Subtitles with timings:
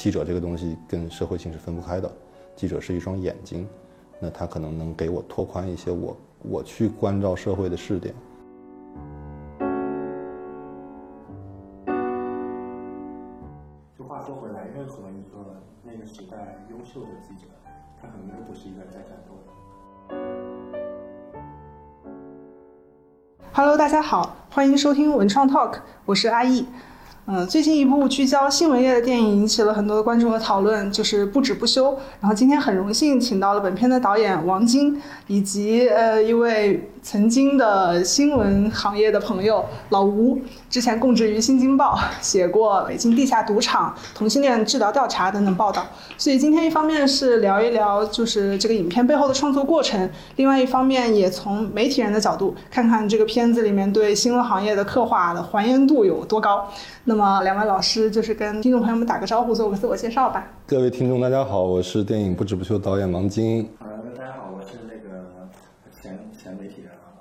[0.00, 2.10] 记者这个东西跟社会性是分不开的，
[2.56, 3.68] 记者是一双眼睛，
[4.18, 8.14] 那他可能能给我拓宽一些我我去关照社会的视点。
[13.94, 17.48] 就话说回来，任何一个那个时代优秀的记者，
[18.00, 19.52] 他可能都不是一个人在战斗的。
[23.52, 26.64] Hello，大家好，欢迎收听文创 Talk，我是阿易。
[27.32, 31.92] 嗯，最近一部聚焦新闻业的电影引起了很多的观众的讨论，就是《不止不休》。
[32.20, 45.86] 然后今天很荣幸请到了本片的导演王晶，以及呃一位曾经的新闻行业的朋友老吴，之前供职于《新京报》，写过北京地下赌场、同性恋治疗调查等等报道。
[46.18, 56.68] 所以今天一方面是聊一聊就是这个影片背后的创作过程，另外一方面也从媒体人的角度看看这个片子里面对新闻行业的刻画的还原度有多高。
[57.04, 60.46] 那么两位老师就是跟听众朋友们打个招呼，做个自我介绍吧。
[60.66, 63.66] 各位听众，大家好，我是电影《不止不休》导演王晶。
[64.16, 65.24] 大家好，我是那个
[66.00, 67.18] 前前媒体人啊，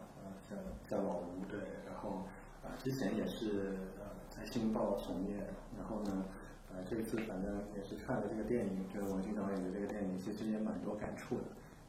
[0.51, 0.57] 呃，
[0.89, 2.25] 叫叫老吴对，然后
[2.63, 5.35] 啊、之前也是呃在《星报》从业，
[5.77, 6.23] 然后呢，
[6.71, 11.43] 呃，这次反正也是看了这个电影，跟王晶导演的这个电影，其实也蛮多感触的，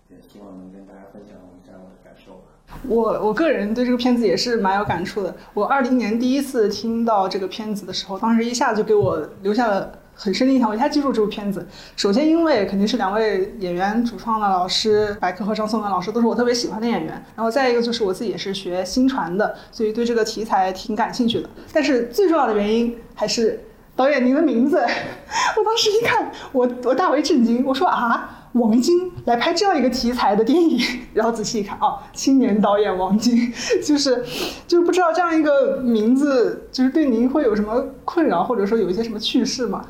[0.09, 2.79] 也希望能跟大家分享一下我的感受吧。
[2.89, 5.35] 我我个人对这个片子也是蛮有感触的。
[5.55, 11.67] 我二零年第一次听到这个片子的时候，当时一下就给我留下了很深的印象，我一下记住这部片子。
[11.97, 21.49] 首先，因为肯定是两位演员主创的老师白客和张颂文老师都是我特别喜欢的演员，然后再一个就是我自己也是学新传的，所以对这个题材挺感兴趣的。
[21.73, 23.59] 但是最重要的原因还是
[23.97, 24.77] 导演您的名字，
[25.57, 28.37] 我当时一看，我我大为震惊，我说啊。
[28.55, 30.77] 王晶来拍这样一个题材的电影，
[31.15, 34.25] 然后仔细一看，哦，青年导演王晶， 就是
[34.67, 39.85] 就不知道这样一个名字，就是对您会有什么困扰，或者说有一些什么趣事吗？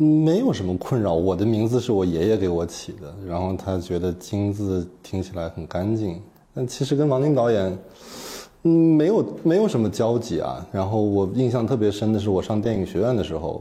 [0.00, 6.22] 没有什么困扰，我的名字是我爷爷给我起的，然后他觉得“金”字听起来很干净，
[6.54, 7.76] 但其实跟王晶导演，
[8.62, 10.64] 嗯，没有没有什么交集啊。
[10.70, 13.60] 然后我印象特别深的是，我上电影学院的时候，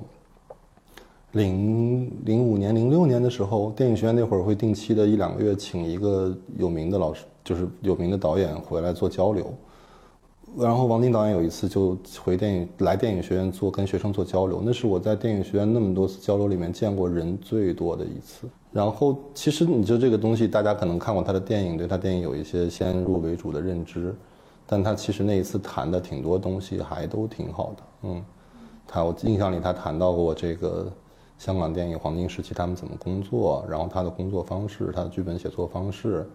[1.31, 9.51] 零零五年、零六年的时候，电影学院那会儿会定期的一两个月请一个有名的老师，就是有名的导演回来做交流。
[10.56, 18.47] 然后王晶导演有一次就回电影来电影学院做跟学生做交流，那是我在电影学院那么多次交流里面见过人最多的一次。
[18.72, 24.16] 然后其实你就这个东西，大家可能看过他的电影，对他电影有一些先入为主的认知，
[24.66, 27.84] 但他其实那一次谈的挺多东西还都挺好的。
[28.03, 28.24] 嗯，
[28.88, 30.91] 他我印象里他谈到过这个
[31.38, 36.28] 香港电影黄金时期他们怎么工作，然后他的工作方式，他的剧本写作方式。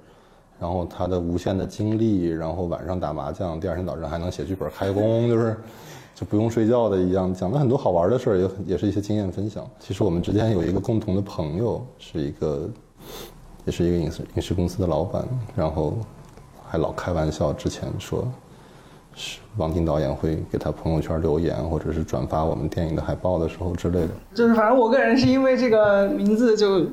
[0.60, 5.56] 然后他的无限的精力，然后晚上打麻将，第二天早上还能写剧本开工，就是
[6.14, 9.68] 就不用睡觉的一样，讲了很多好玩的事儿，也也是一些经验分享。
[9.80, 12.70] 其实我们之间有一个共同的朋友，是一个
[13.64, 15.26] 也是一个影视影视公司的老板，
[15.56, 15.98] 然后
[16.68, 18.24] 还老开玩笑，之前说
[19.14, 24.10] 是王晶导演会给他朋友圈留言，或者是转发我们电影的海报的时候之类的。
[24.32, 26.86] 就是反正我个人是因为这个名字就。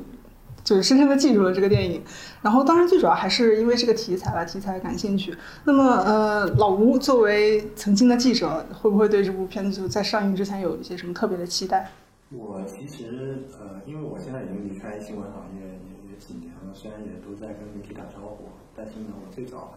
[0.62, 2.02] 就是深深的记住了这个电影，
[2.42, 5.34] 然后当然最主要还是因为这个题材吧，题材感兴趣。
[5.64, 11.90] 那么呃，老吴作为曾经的记者，会不会对这部片子在上映之前有一些什么特别的期待？
[12.30, 19.74] 我其实呃，因为我现在已经离开新闻行业也也几年了，虽然也都在跟媒体打招呼，但是呢，我最早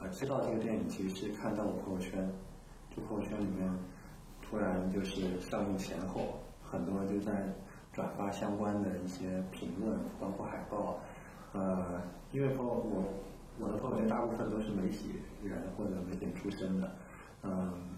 [0.00, 2.30] 呃知道这个电影其实是看到我朋友圈，
[2.94, 3.68] 就朋友圈里面
[4.48, 7.32] 突然就是上映前后，很多人就在。
[7.98, 11.00] 转发相关的一些评论，包括海报，
[11.52, 12.00] 呃，
[12.30, 13.02] 因为朋友我
[13.58, 16.92] 我的朋友圈大部分都是媒体人或者媒体出身的，
[17.42, 17.97] 嗯，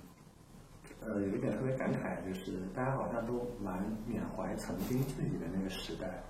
[1.09, 3.75] 有一点特别感慨，就是大家好像都蛮
[4.07, 6.23] 缅怀曾经自己的那个时代。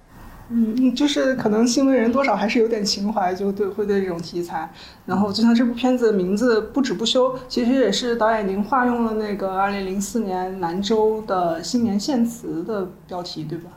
[0.53, 4.73] 嗯，就是可能新闻人多少还是有点情怀，就对会对这种题材。
[5.07, 13.71] 然后就像这部片子的名字“不止不休”，其实也是导演您化用了那个二零零四年兰州的新年献词的标题，对吧？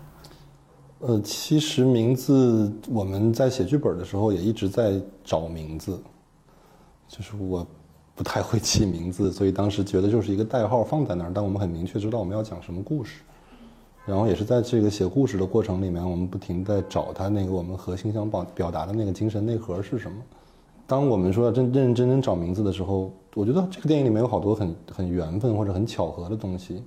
[1.00, 6.01] 呃，其实名字我们在写剧本的时候也一直在找名字，
[7.07, 7.67] 就是我
[8.15, 13.21] 不太会起名字，所以当时觉得就是一个代号放在那儿，但我们很明确知道我们要讲什么故事。
[14.06, 20.18] 然后也是在这个写故事的过程里面，我们不停在找他那个我们核心想表表达的那个精神内核是什么。
[20.86, 26.83] 当我们说要真认认真真找名字的时候，我觉得这个电影里面有好多很很缘分或者很巧合的东西。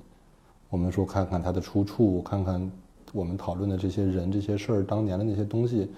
[0.69, 2.71] 我们说看看它的出处，看看
[3.13, 5.91] 我们讨论的这些人、这些事儿，当年的那些东西。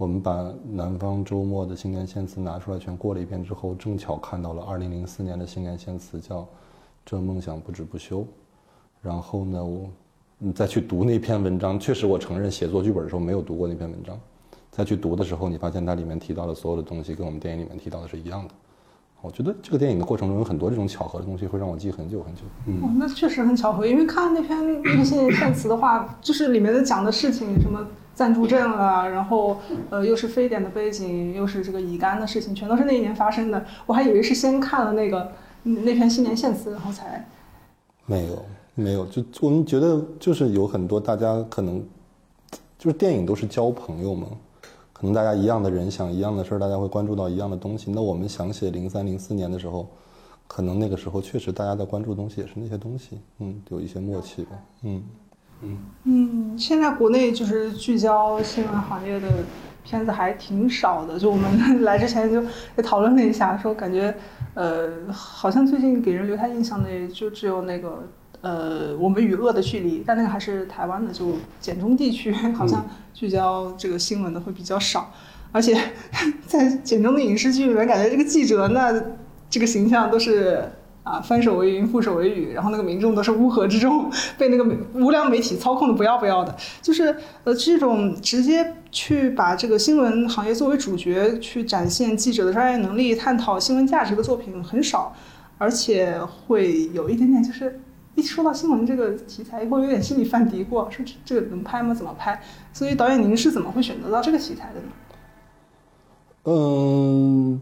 [0.00, 6.48] 我们把南方周末的新年献词拿出来全过了一遍之后，正巧看到了2004年的新年献词，叫
[7.04, 8.26] “这梦想不止不休”。
[9.02, 9.90] 然后呢，我
[10.38, 14.18] 你再去读那篇文章，确实我承认写作剧本的时候没有读过那篇文章，
[14.70, 18.54] 再去读的时候，你发现它里面提到的所有的东西跟我们电影里面提到的是一样的。
[19.20, 22.40] 我觉得这个电影的过程中有很多这种巧合的东西，会让我记很久很久。
[22.64, 29.58] 嗯，哦，那确实很巧合，因为看那篇那个献词的话，就是里面的讲的事情，什么暂住证啊，然后
[29.90, 33.64] 呃又是非典的背景，又是这个乙肝的事情，全都是那一年发生的。
[33.86, 37.26] 我还以为是先看了那个那篇新年献词，然后才
[38.06, 41.82] 没有没有，就我们觉得就是有很多大家可能
[42.78, 44.28] 就是电影都是交朋友嘛。
[44.92, 47.90] 可能大家一样的人想一样的事儿，大家会关注到一样的东西。
[47.90, 49.88] 那我们想写零三零四年的时候，
[50.46, 54.50] 可能那个时候确实大家在关注的东西也是那些东西，嗯，有一些默契吧，
[54.82, 55.02] 嗯
[56.04, 56.58] 嗯。
[56.58, 59.28] 现在国内就是聚焦新闻行业的
[59.84, 62.42] 片子还挺少的，就我们来之前就
[62.76, 64.14] 也讨论了一下，说感觉
[64.54, 68.08] 呃，好像最近给人留下印象的也就只有那个。
[68.42, 75.12] 呃，我们与恶的距离，但那个还是台湾的，就简中地区好像聚焦这个新闻的会比较少，
[75.52, 75.78] 而且
[76.48, 78.98] 在简中的影视剧里面，感觉这个记者那
[79.50, 84.64] 这个形象都是啊翻手为云覆手为雨，然后那个民众都是乌合之众，被那个
[84.94, 95.14] 无良媒体操控的不要不要的，就是呃这种直接去把这个新闻行业作为主角去展现记者的专业能力、探讨新闻价值的作品很少，
[95.58, 97.80] 而且会有一点点就是。
[98.16, 101.94] 一说到新闻这个题材，会有点心里犯嘀咕，说这这个能拍吗？
[101.94, 102.42] 怎么拍？
[102.72, 104.88] 所以导演您是怎么会选择到这个题材的呢？
[106.44, 107.60] 嗯，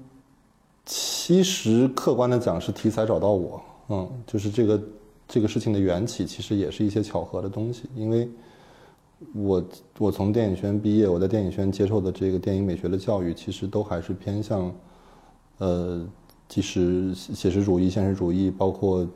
[0.88, 4.82] 其实客观的讲是题材找到我，嗯，就是这个
[5.28, 7.82] 这个事情的缘起，其实也是一些巧合的东西。
[7.94, 8.26] 因为
[9.34, 9.62] 我
[9.98, 14.74] 我从电影学院毕业，我在电影学院接受的这个电影美学的教育，其实都还是偏向
[15.58, 16.04] 呃，
[16.48, 19.06] 即使写实主义、现实主义，包括。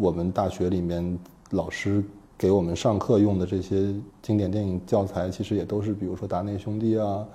[0.00, 1.18] 我们大学里面
[1.50, 2.04] 老师
[2.36, 3.92] 给我们上课用的这些
[4.22, 7.26] 经典电影教材，其实也都是，比如说达内兄弟啊、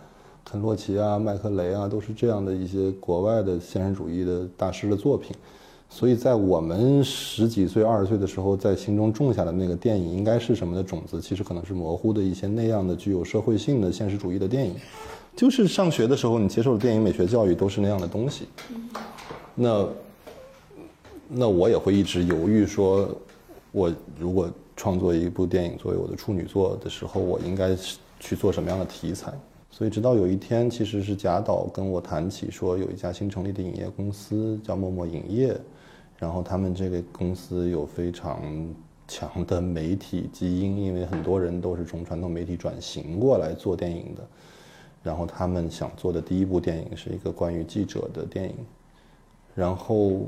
[0.43, 5.35] 肯洛奇啊、麦克雷啊，都是这样的一些国外的现实主义的大师的作品。
[5.89, 14.75] 所以在我们十几岁、二十岁的时候，在心中种下的那个电影应该是什么的种子，其实可能是模糊的一些那样的具有社会性的现实主义的电影。
[15.35, 18.47] 就是上学的时候，你接受的电影美学教育都是那样的东西。
[19.55, 19.87] 那。
[21.35, 23.09] 那我也会一直犹豫，说，
[23.71, 27.75] 我如果创作一部电影作为我的处女作的时候，我应该
[28.19, 29.33] 去做什么样的题材？
[29.73, 35.59] 所以直到有一天，其实是贾导跟我谈起，说有一家新成立的影业公司叫默默影业，
[36.15, 38.39] 然后他们这个公司有非常
[39.07, 44.23] 强的媒体基因，因为很多人都是从传统媒体转型过来做电影的，
[45.01, 48.55] 然后他们想做的第一部电影是一个关于记者的电影，
[49.55, 50.27] 然后。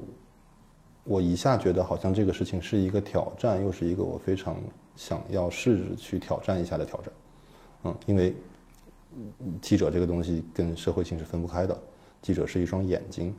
[1.07, 4.57] 我一下觉得好像这个事情是一个挑战，又是一个我非常
[4.95, 7.13] 想要试着去挑战一下的挑战。
[7.83, 8.33] 嗯，因为
[9.61, 11.77] 记者这个东西跟社会性是分不开的，
[12.21, 13.33] 记者是一双眼睛，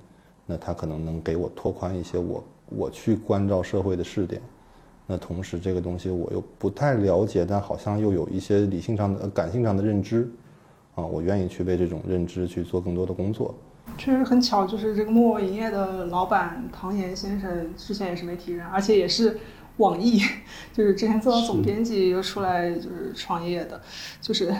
[0.46, 4.40] 那他可能能给我拓宽一些我我去关照社会的视点。
[5.06, 10.28] 那同时这个东西我又不太了解，但好像又有一些理性上的、感性上的认知。
[10.96, 13.54] 啊，我愿意去为这种认知去做更多的工作。
[13.98, 19.38] 确实很巧，就是这个默默营业的老板唐岩先生之前也是媒体人，而且也是
[19.76, 20.18] 网易，
[20.72, 23.78] 就是之前做到总编辑又出来就是创业的，
[24.22, 24.50] 就是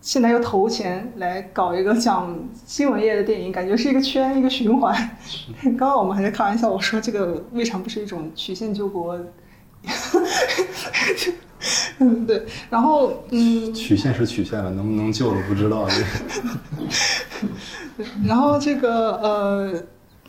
[0.00, 4.94] 现在又投钱来搞一个讲新闻业的电影，感觉是一个圈一个循环。
[5.62, 9.18] 刚刚我们还在开玩笑，我说这个未尝不是一种曲线救国。
[11.98, 15.86] 嗯， 对，然后嗯，曲线是曲线了，能不能救了不知道。
[18.26, 19.82] 然后这个呃。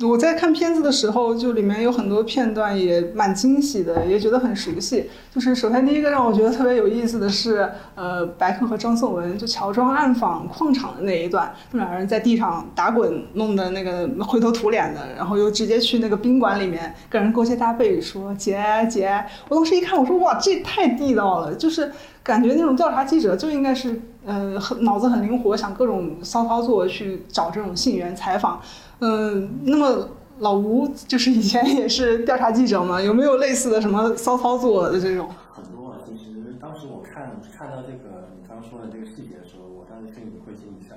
[0.03, 5.09] 我在看片子的时候，就里面有很多片段也蛮惊喜的，也觉得很熟悉。
[5.33, 19.23] 就是首先第一个让我觉得特别有意思的是，呃，白客和张颂文就乔装暗访矿场的那一段，他们两人在地上打滚，弄得那个灰头土脸的，然后又直接去那个宾馆里面跟人勾肩搭背说姐姐。
[19.49, 21.91] 我当时一看，我说哇，这太地道了，就是
[22.23, 28.59] 感觉那种调查记者就应该是呃很脑子很灵活，想各种骚操作去找这种信源采访。
[29.01, 35.27] 嗯，那么老吴就是以前也是调查记者嘛，有没有类似的什么骚操作的这种？
[35.51, 40.93] 很多啊，其实当时我看看到这个你刚说的这个细节的时候，我当时心里会惊一下，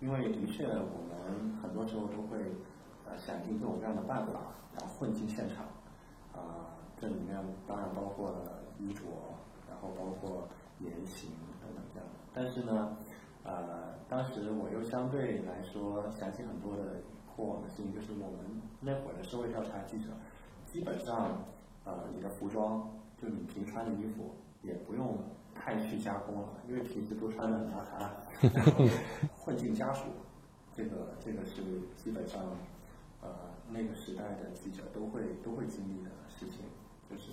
[0.00, 2.40] 因为的确我们很多时候都会
[3.04, 4.32] 呃想尽各种各样的办法，
[4.72, 5.66] 然后混进现场，
[6.32, 7.36] 啊，这里面
[7.68, 9.04] 当然包括了衣着，
[9.68, 10.48] 然后包括
[10.80, 11.28] 言行
[11.60, 12.96] 等等这样的，但是呢，
[13.44, 16.82] 呃，当时我又相对来说想起很多的。
[17.36, 20.08] 过往的事情就是我们那会儿的社会调查记者，
[20.64, 21.44] 基本上，
[21.84, 22.90] 呃，你的服装
[23.20, 25.18] 就你平穿的衣服也不用
[25.54, 28.84] 太去加工了，因为平时都穿的很邋遢，然后
[29.36, 30.04] 混进家属，
[30.74, 31.62] 这个这个是
[31.94, 32.42] 基本上
[33.20, 33.28] 呃
[33.68, 36.64] 那个时代的记者都会都会经历的事情，
[37.10, 37.32] 就是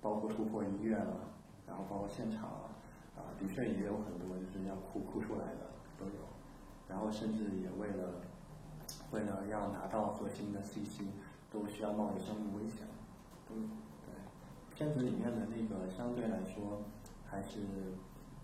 [0.00, 1.14] 包括突破医院啊，
[1.68, 2.70] 然后包括现场啊，
[3.16, 6.12] 啊的确也有很多就是要哭哭出来的都有，
[6.88, 8.20] 然后甚至也为了
[9.10, 11.02] 为了要拿到核心的信息，
[11.52, 12.86] 都需要冒着生命危险，
[13.48, 13.54] 都
[14.06, 14.14] 对
[14.76, 16.82] 片子里面的那个相对来说
[17.26, 17.58] 还是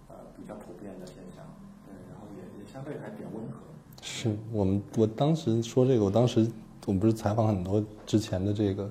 [0.09, 1.45] 呃比较普遍的现象，
[1.87, 3.61] 对，然后也也相对还比较温和。
[4.03, 6.47] 是我们，我当时说这个，我当时
[6.85, 8.91] 我们不是采访很多之前的这个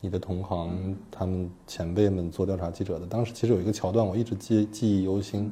[0.00, 3.06] 你的同行，他们前辈们做调查记者的。
[3.06, 5.50] 当时其实有一个桥段，我一直记记忆犹新，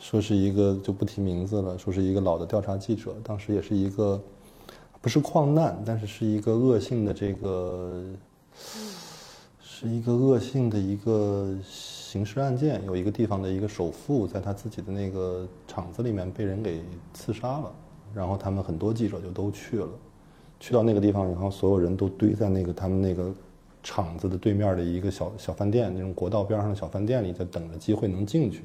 [0.00, 4.20] 说是一个就不提名字了，说是一个老的调查记者，当时也是一个
[5.00, 8.02] 不是矿难，但是是一个恶性的这个
[9.60, 16.82] 是一个恶性的一个刑事案件，有一个地方的一个首富在他自己的那个厂子里面被人给
[17.14, 17.72] 刺杀了，
[18.12, 19.88] 然后他们很多记者就都去了，
[20.58, 23.32] 去到那个地方然后，所有人都堆在那个他们那个
[23.82, 28.64] 厂子的对面的一个小小饭店，那种国道边上的小饭店里，在等着机会能进去。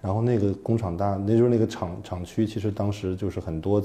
[0.00, 3.82] 然后那个工厂大，那就是那个厂厂区，其实当时就是很多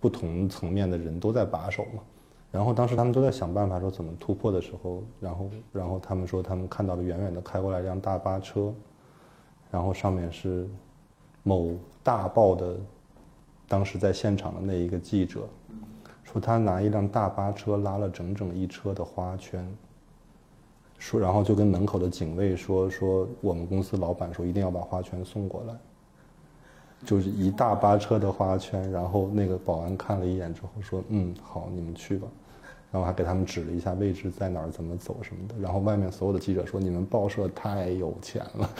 [0.00, 2.02] 不同层面的人都在把守嘛。
[2.52, 8.72] 然后当时他们都在想办法说怎么突破的时候，然后然后他们说他们看到了远远的开过来一辆大巴车，
[9.70, 10.66] 然后上面是
[11.42, 12.76] 某大报的
[13.68, 15.46] 当时在现场的那一个记者，
[16.24, 19.68] 说他拿一辆大巴车拉了整整一车的花圈，
[20.98, 25.74] 说然后就跟门口的警卫说说我们公司老板说一定要把花圈送过来，
[27.04, 32.26] 就是一大巴车的花圈，然后那个保安看了一眼之后说嗯好你们去吧，
[32.90, 38.70] 然后还给他们指了一下位置在哪儿怎么走什么的，然后外面所有的记者说你们报社太有钱了。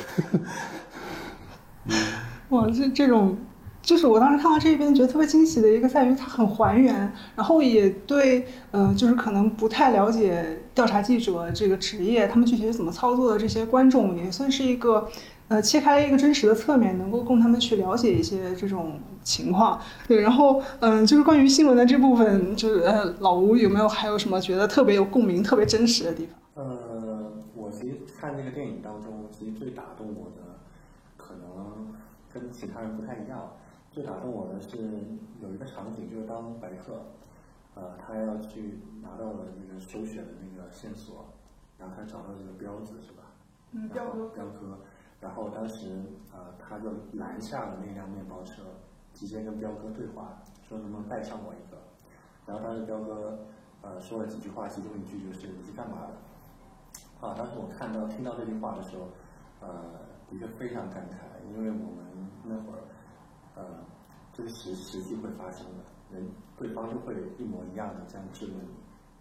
[2.50, 3.36] 哇，这这种，
[3.82, 15.08] 就是我当时看到这边觉得特别惊喜的一个在于它很还原，然后也对，呃，就是可能不太了解调查记者这个职业，他们具体是怎么操作的这些观众，也算是一个，
[15.48, 19.80] 呃，切开了一个真实的侧面，能够供他们去了解一些这种情况。
[20.08, 26.64] 对，然后，嗯、就是关于新闻的这部分，就是呃，老吴有没有还有什么觉得特别有共鸣、特别真实的地方？
[26.64, 30.58] 呃，我其实看这个电影当中，其实最打动我的，
[31.16, 31.94] 可能
[32.32, 33.52] 跟其他人不太一样。
[33.92, 34.76] 最打动我的是
[35.40, 37.06] 有一个场景，就是当白客，
[37.76, 41.26] 呃，他要去拿到了那个首选的那个线索，
[41.78, 43.22] 然后他找到这个标志是吧？
[43.72, 44.78] 嗯然后彪哥，
[45.20, 48.62] 然后当时呃，他就拦下了那辆面包车，
[49.14, 51.78] 直接跟彪哥对话，说能不能带上我一个。
[52.46, 53.38] 然后当时彪哥
[53.82, 57.26] 呃说了几句话，其中一句就是你是干嘛的？
[57.26, 59.08] 啊，当时我看到听到这句话的时候，
[59.60, 59.68] 呃，
[60.30, 62.82] 的确非常感慨，因为我们那会儿，
[63.54, 63.64] 呃，
[64.34, 68.74] 这个实实际会发生的，人对方就会一模一样的这样质问你，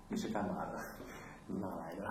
[0.09, 0.79] 你是干嘛的？
[1.47, 2.05] 你哪来的？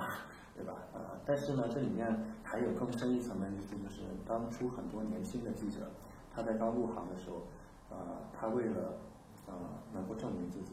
[0.54, 0.74] 对吧？
[0.94, 2.06] 呃，但是呢，这里面
[2.42, 5.90] 还有更深一层的意思，就是当初很多年轻的记者，
[6.32, 7.46] 他在刚入行的时候，
[7.90, 7.96] 呃，
[8.32, 8.98] 他为了
[9.46, 9.54] 呃
[9.92, 10.72] 能够证明自己，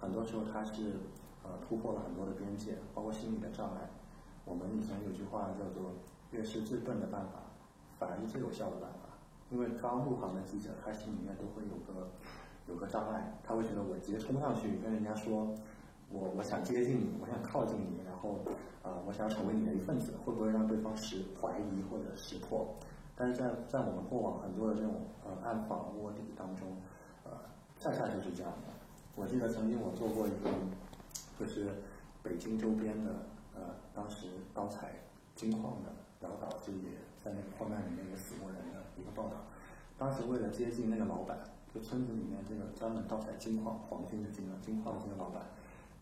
[0.00, 1.00] 很多时候他是
[1.42, 3.90] 呃突破了很多的边界，包括心理的障碍。
[4.44, 5.92] 我们以前有句话叫做
[6.30, 7.40] “越是最笨的办法，
[7.98, 9.10] 反而是最有效的办法”。
[9.50, 12.10] 因为刚入行的记者，他心里面都会有个
[12.68, 15.52] 有个障碍，他会觉得我直接冲上去跟人家说，
[16.10, 18.38] 我我想接近你，我想靠近你，然后
[18.82, 22.66] 呃我想成为你的一份子，会不会让对方识怀疑或者识破？
[23.16, 26.66] 但是在在我们过往很多的这种呃暗访卧底当中，
[27.24, 27.30] 呃
[27.78, 28.72] 恰恰就是这样的。
[29.14, 30.50] 我记得曾经我做过一个，
[31.38, 31.68] 就是
[32.22, 34.92] 北京周边的呃当时盗采
[35.34, 35.90] 金矿的，
[36.20, 36.90] 然后导致也
[37.22, 39.36] 在那个矿难里面也死过人的一个报道。
[39.98, 41.38] 当时为了接近那个老板，
[41.74, 45.42] 就村子里面这个专门盗采金矿、黄金的金金矿的这个老板，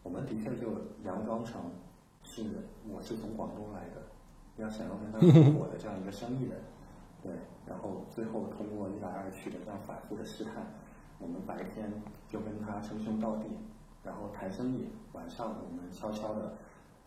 [0.09, 0.71] 我们的确就
[1.05, 1.61] 佯装成
[2.23, 2.43] 是
[2.89, 4.01] 我是从广东来的，
[4.57, 5.19] 要想要跟他
[5.53, 6.59] 合伙的这样一个生意人，
[7.23, 7.31] 对，
[7.67, 10.65] 然后最后通过一来二去的这样反复的试探，
[11.19, 11.93] 我们白天
[12.27, 13.49] 就跟他称兄道弟，
[14.03, 16.55] 然后谈生意，晚上我们悄悄的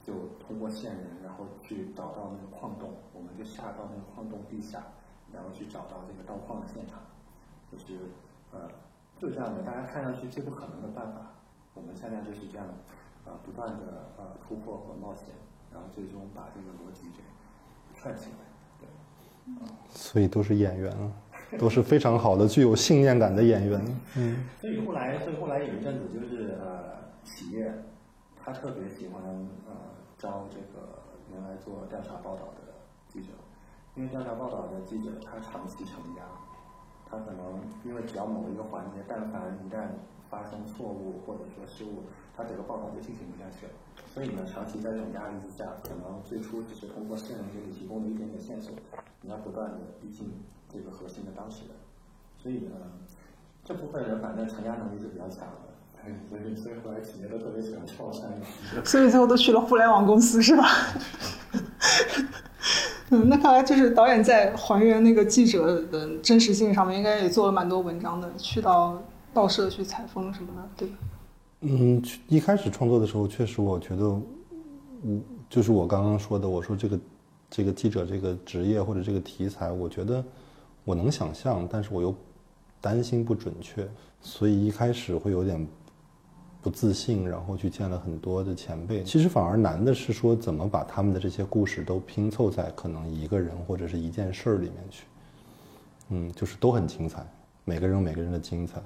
[0.04, 4.86] 就通过线人，然后去找到那个矿洞，我们就下到那个矿洞地下，
[5.34, 7.00] 然后去找到这个盗矿的现场，
[7.72, 7.98] 就是
[8.52, 8.70] 呃，
[9.18, 11.32] 就这样的，大家看上去最不可能的办法，
[11.74, 12.68] 我们恰恰就是这样，
[13.26, 15.28] 呃，不断的呃突破和冒险，
[15.72, 17.24] 然后最终把这个逻辑给
[18.00, 18.38] 串起来，
[18.80, 18.88] 对。
[19.90, 21.12] 所以都是演员啊，
[21.58, 23.82] 都是非常好的、具有信念感的演员。
[24.18, 27.74] 嗯，所以后来，所以后来有一阵子就是呃，企业
[28.36, 29.22] 他特别喜欢
[29.66, 29.74] 呃
[30.18, 32.74] 招这个原来做调查报道的
[33.08, 33.30] 记者，
[33.96, 36.24] 因为调查报道的记者他长期承压，
[37.10, 39.88] 他可能因为只要某一个环节，但凡一旦
[40.32, 43.74] 发生错误或者说失误，他整个报道就进行不下去了。
[44.14, 48.74] 所以呢，长期在这种压力之下，可能最初只是通过线人给你提供的一点点线索，
[49.22, 50.32] 你要不断的逼近
[50.72, 51.76] 这个核心的当事人。
[52.42, 52.72] 所以呢，
[53.64, 55.68] 这部分人反正承压能力是比较强的。
[56.30, 58.28] 所以，所以后来企业都特别喜欢抄山。
[58.84, 60.66] 所以最后都去了互联网公司，是吧？
[63.12, 69.00] 嗯，那看来就是导演在还原那个记者的真实性上面，应该也做了蛮多文章的，去到
[69.34, 70.98] 报社去采风什么的，对吧？
[71.62, 74.22] 嗯，一开始创作的时候，确实我觉得，
[75.04, 77.00] 嗯，就是我刚刚说的，我说这个
[77.50, 80.24] 这个记者这个职业或者这个题材，我觉得
[80.84, 82.16] 我能想象，但是我又
[82.80, 83.88] 担心不准确，
[84.22, 85.68] 所以一开始会有点。
[86.64, 89.04] 不自信，然后去见了很多的前辈。
[89.04, 95.06] 其实反而难的是说，怎么把他们的这些故事都拼凑在可能一个人或者是一件事儿里面去。
[96.10, 97.26] 嗯，就是都很精彩，
[97.66, 98.80] 每个人每个人的精彩。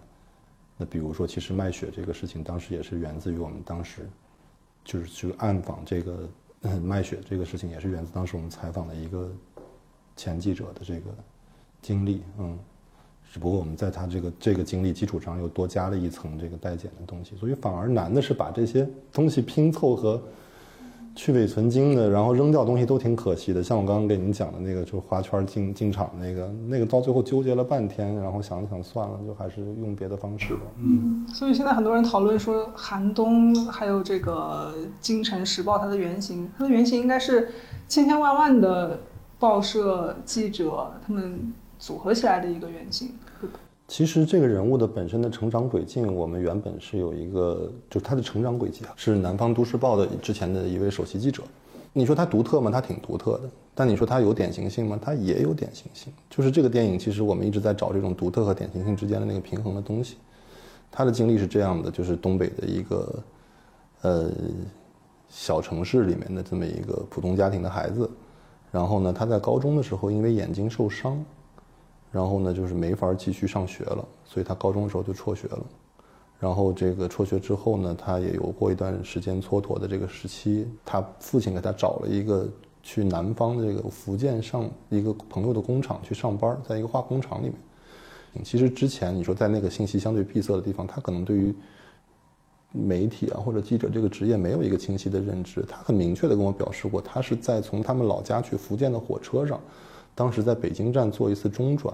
[0.78, 4.10] 那比如说，其实卖血这个事情，当时也是源自于我们当时，
[4.84, 6.30] 就是去暗访这个
[6.82, 9.32] 卖血这个事情，也是源自当时我们采访的一个
[10.16, 11.16] 前记者的这个
[11.82, 12.24] 经历。
[12.38, 12.58] 嗯。
[13.34, 20.22] 只不过我们在他这个这个经历基础上又多加了一层这个代检的东西，所以反而难的是把这些东西拼凑和
[21.16, 23.64] 去伪存精的，然后扔掉东西都挺可惜的。
[23.64, 30.62] 像我刚刚给您讲的那个，就是花圈进进场那个，那个到最后纠结了半天，然后想了想算了，就还是用别的方式吧。
[30.78, 37.50] 嗯，所以现在很多人讨论说，寒冬还有这个《京城时报》它的原型，它的原型应该是
[37.88, 39.00] 千千万万的
[39.40, 43.12] 报社记者他们组合起来的一个原型。
[43.88, 51.44] 其实这个人物的本身的成长轨迹，我们原本是有一个，就是他的成长轨迹啊，是南方都市报的之前的一位首席记者。
[51.94, 52.72] 你说他独特吗？
[52.72, 53.50] 他挺独特的。
[53.76, 55.00] 但你说他有典型性吗？
[55.02, 56.12] 他也有典型性。
[56.30, 60.18] 就是这个电影，其实我们一直在找这种独特和典型性之间的那个平衡的东西。
[60.92, 63.24] 他的经历是这样的，就是东北的一个，
[64.02, 64.32] 呃，
[65.30, 68.10] 小城市里面的这么一个普通家庭的孩子。
[68.72, 71.24] 然后呢，他在高中的时候因为眼睛受伤。
[72.16, 75.60] 然后呢，就是没法继续上学了，所以他高中的时候就辍学了。
[76.40, 80.66] 然后这个辍学之后呢，他也有过一段时间蹉跎的这个时期。
[80.86, 82.48] 他父亲给他找了一个
[82.82, 88.46] 去南方的这个福建上一个朋友的工厂去上班，在一个化工厂里面。
[88.46, 91.54] 其实之前你说在那个信息相对闭塞的地方，他可能对于
[92.72, 95.62] 媒体啊或者记者这个职业没有一个清晰的认知。
[95.68, 99.60] 他很明确的跟我表示过，他是在从他们老家去福建的火车上。
[100.16, 101.94] 当时在北京站做一次中转，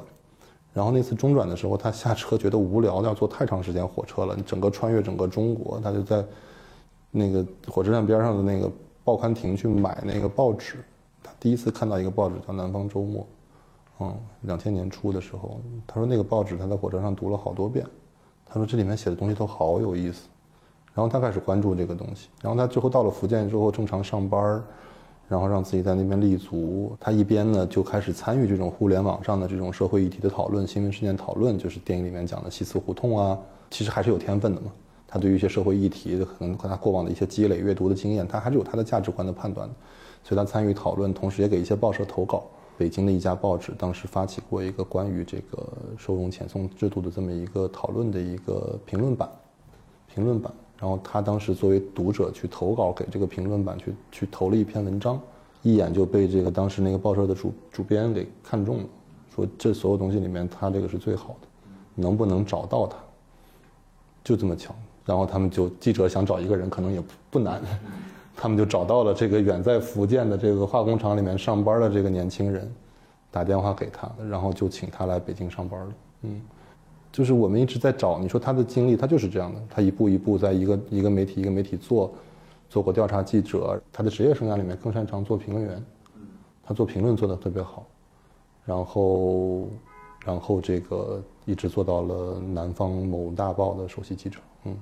[0.73, 4.37] 然后那次中转的时候，他下车觉得无聊，要坐太长时间火车了。
[4.45, 6.23] 整个穿越整个中国，他就在
[7.09, 8.71] 那个火车站边上的那个
[9.03, 10.75] 报刊亭去买那个报纸。
[11.23, 13.21] 他第一次看到一个报纸叫《南方周末》，
[14.01, 17.85] 嗯，两千年初的时候，他说那个报纸他在火车上读了好多遍。
[18.45, 20.27] 他说这里面写的东西都好有意思，
[20.93, 22.29] 然后他开始关注这个东西。
[22.41, 24.63] 然后他最后到了福建之后，正常上班儿。
[25.31, 33.39] 然后让自己在那边立足，他一边呢就开始参与这种互联网上的这种社会议题的讨论、新闻事件讨论，就是电影里面讲的西祠胡同啊，
[33.69, 34.69] 其实还是有天分的嘛。
[35.07, 39.73] 他对于一些社会议题，可能和他过往的一些积累、阅读的经验，他还是有他的价值观的判断的。
[40.21, 42.43] 所以他参与讨论，同时也给一些报社投稿。
[42.77, 45.65] 北京的一家报纸当时发起过一个关于这个
[45.97, 49.29] 收容遣送制度的这么一个讨论的一个评论版，
[50.13, 50.51] 评论版。
[50.81, 55.21] 然后他当时作为读者去投稿给这个评论版去去投了一篇文章，
[55.61, 58.83] 一眼就被这个当时那个报社的主主编给看中了，
[59.35, 61.47] 说这所有东西里面他这个是最好的，
[61.93, 62.97] 能不能找到他？
[64.23, 64.73] 就这么巧。
[65.05, 67.61] 然后他们就记者想找一个人可能也不不难，
[68.35, 72.71] 他们就找到了这个远在福建的这个化工厂里面上班的这个年轻人，
[73.29, 75.93] 打电话给他，然后就请他来北京上班了。
[76.23, 76.41] 嗯。
[77.11, 82.09] 就是我们一直在找，你说他的经历，他就是这样的，他一步一步在一个一个媒体一个媒体做，
[82.69, 85.83] 做过调查记者，他的职业生涯里面更擅长做评论员，
[86.63, 87.85] 他做评论做的特别好，
[88.65, 89.67] 然后，
[90.25, 94.73] 然后这个一直做到了南方某大报的首席记者，嗯，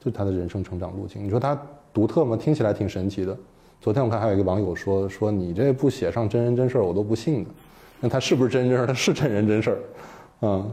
[0.00, 1.24] 就是他的人生成长路径。
[1.24, 1.56] 你说他
[1.92, 2.36] 独特吗？
[2.36, 3.36] 听起来挺神奇的。
[3.80, 7.50] 昨天我看还有一个网友说说你这不写上真人真事儿我都不信的，
[8.00, 8.86] 那他是不是真人真事儿？
[8.88, 9.78] 他是真人真事儿，
[10.40, 10.70] 嗯。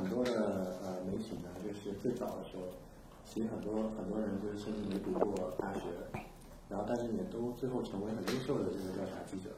[0.00, 2.62] 很多的呃媒体呢，就是最早的时候，
[3.26, 5.92] 其实很多很多人就是甚至没读过大学，
[6.70, 9.50] 然后但是也都最后成为很优秀的这个调查记者。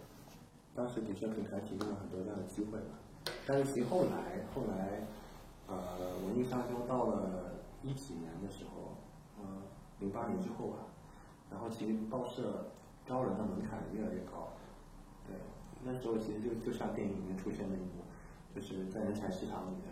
[0.75, 2.99] 当时的确平台提供了很多这样的机会嘛。
[3.47, 5.07] 但是其实后来后来，
[5.69, 8.99] 呃，文艺上修到了一几年的时候，
[9.39, 9.47] 呃，
[10.01, 10.79] 零八年之后吧，
[11.53, 12.73] 然后其实报社
[13.07, 14.51] 招人的门槛越来越高，
[15.29, 15.37] 对。
[15.85, 18.03] 那时候其实就就像电影里面出现的一幕，
[18.53, 19.87] 就是在人才市场里面，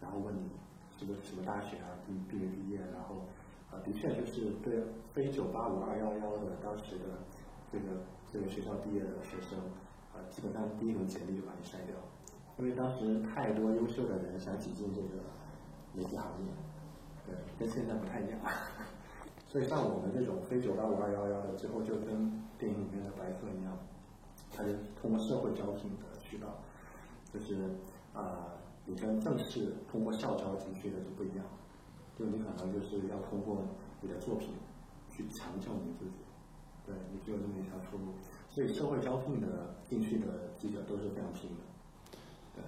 [0.00, 0.50] 然后问你
[0.98, 3.26] 什么什么大学啊，毕毕没毕业，然后
[3.70, 4.82] 啊，的确就是对
[5.12, 7.04] 非九八五二幺幺的当时的
[7.70, 7.84] 这个
[8.32, 9.58] 这个学校毕业的学生，
[10.12, 11.96] 啊，基本上第一轮简历就把你筛掉，
[12.58, 15.22] 因为当时太多优秀的人想挤进这个
[15.92, 16.52] 媒体行业，
[17.26, 18.38] 对，跟现在不太一样。
[19.46, 23.78] 所以像我们这种非九八五二幺幺的，最后就跟电影里面的白客一样，
[24.52, 26.48] 他就通过社会招聘的渠道，
[27.32, 27.70] 就是
[28.12, 28.52] 啊、
[28.86, 31.44] 你跟正式通过校招进去的就不一样，
[32.18, 33.62] 就你可能就是要通过
[34.00, 34.48] 你的作品
[35.10, 36.22] 去强证你自己，
[36.86, 38.14] 对你只有这么一条出路。
[38.48, 42.16] 所以社会招聘的进去的记者都是非常拼的，
[42.54, 42.62] 对。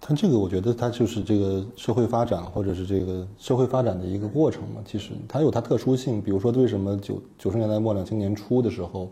[0.00, 4.82] 但这个我觉得它就是这个社会发展，或者是这个社会发展的一个过程嘛。
[4.84, 9.10] 其实它有它特殊性，比如说为什么九九十年代末两千年初的时候，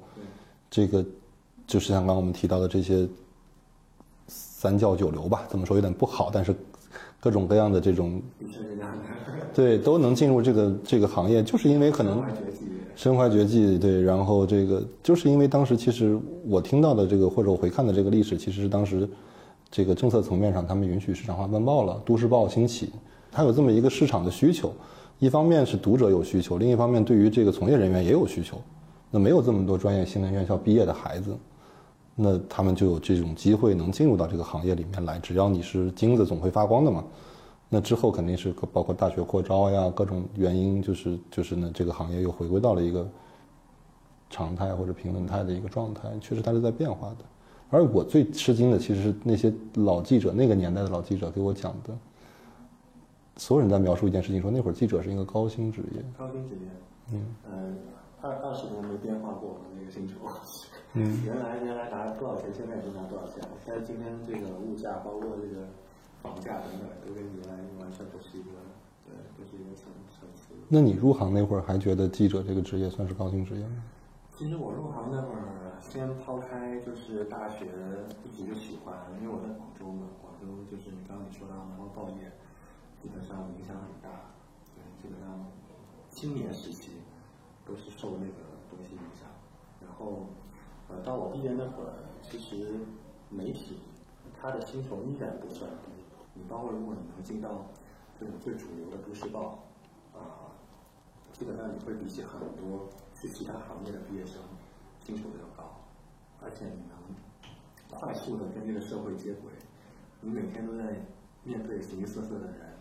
[0.71, 1.05] 这个
[1.67, 3.09] 就是像刚刚我们提到的这些
[4.59, 6.53] 三教九流吧，怎么说有点不好，但是
[7.21, 8.21] 各种各样的这种
[9.55, 12.25] 对都能进入这个这个行业，就是因为可能
[12.97, 19.09] 身怀绝技，对，然后这个就是因为当时其实我听到的这个或者我回看的这个历史，其实是当时
[19.71, 22.91] 这个政策层面上他们允许市场化办报了，都市报兴起，
[23.31, 24.73] 它有这么一个市场的需求，
[25.21, 28.61] 一方面是读者有需求，另一方面对于这个从业人员也有需求，
[29.09, 31.37] 那没有这么多专业新闻院校毕业的孩子，
[32.21, 37.05] 那他们就有这种机会能进入到这个行业里面来，只要你是金子总会发光的嘛。
[37.69, 43.09] 那之后肯定是包括大学扩招呀，各种原因，就是就是呢，这个行业又回归到了一个
[44.29, 47.19] 常态或者平稳态的一个状态，确实它是在变化的。
[47.71, 51.97] 而我最吃惊的其实是那些老记者，那个年代的老记者给我讲的，
[53.37, 56.69] 所有人在描述一件事情，说那会儿记者是一个高薪职业，高薪职业，
[57.13, 60.15] 嗯，呃，二二十年没变化过那个薪酬，
[60.99, 65.69] 嗯，原来原来拿多少钱，现在也就拿多少钱，但是今天这个物价，包括这个
[66.23, 68.51] 房价等等，都跟原来完全不是一个，
[69.07, 70.55] 对，不是一个层层次。
[70.67, 73.85] 那你入行那会儿还觉得记者这个职业算是高薪职业吗？
[74.37, 77.67] 其实我入行那会儿，先抛开就是大学
[78.25, 82.33] 一直就喜欢，因为我在广州嘛，广州就是你刚刚你说到然后报业，
[83.01, 84.35] 基本上影响很大，
[84.75, 85.47] 对，基本上
[86.11, 86.91] 青年时期
[87.65, 89.31] 都是受那个东西影响。
[89.81, 90.27] 然后，
[90.89, 92.81] 呃，到我毕业那会儿，其实
[93.29, 93.77] 媒体
[94.41, 95.91] 它的薪酬依然不算低，
[96.35, 97.67] 你包括如果你能进到
[98.19, 99.59] 这种最主流的都市报，
[100.15, 100.49] 啊、
[101.33, 104.41] 基本上你会比起很多去其他行业的毕业生
[105.05, 105.79] 薪酬都要高，
[106.41, 106.99] 而且你能
[107.91, 109.51] 快速的跟这个社会接轨，
[110.21, 110.97] 你每天都在
[111.45, 112.75] 面对形形色色的人，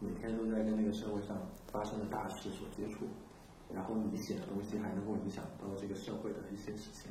[0.00, 1.36] 每天都在跟那个社会上
[1.68, 3.06] 发生的大事所接触，
[3.72, 7.10] 然后你写的东西还能够影响到这个社会的一些事情，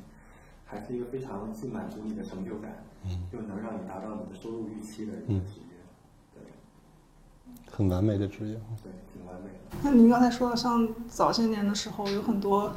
[0.74, 5.78] 还是一个非常既满足你的成就感，嗯又能让你达到你的收入预期的一个职业，
[6.34, 6.42] 对
[7.70, 8.54] 很完美的职业。
[8.82, 9.76] 对，挺完美的。
[9.84, 12.72] 那您刚才说的，像早些年的时候，有很多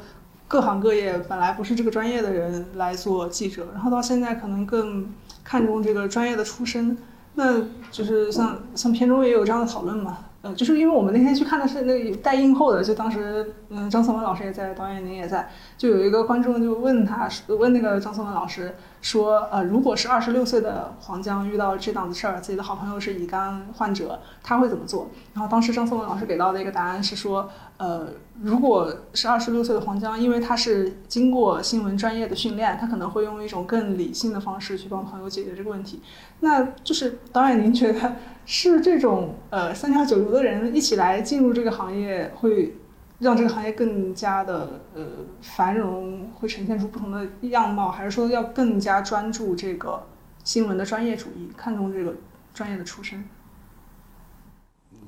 [0.46, 6.96] 各行各业本来不是这个专业的人来做记者，然后到现在可能更看重这个专业的出身。
[7.34, 25.08] 那就是像像片中也有这样的讨论嘛，嗯，就是因为我们那天去看的是那个带映后的，就当时嗯张颂文老师也在，导演您也在，就有一个观众就问他问那个张颂文老师说，呃，如果是二十六岁的黄江遇到这档子事儿，自己的好朋友是乙肝患者，他会怎么做？
[25.34, 28.08] 然后当时张颂文老师给到的一个答案是说，呃，
[28.42, 36.02] 如果是二十六岁的黄江，因为他是经过新闻专业的训练，他可能会用一种更理性的方式去帮朋友解决这个问题。
[36.40, 42.76] 那就是导演，您觉得是这种呃三教九流的人一起来进入这个行业，会
[43.18, 45.04] 让这个行业更加的呃
[45.40, 50.00] 繁荣，会呈现出不同的样貌，还是说要更加专注这个
[50.44, 52.14] 新闻的专业主义，看重这个
[52.54, 53.24] 专业的出身？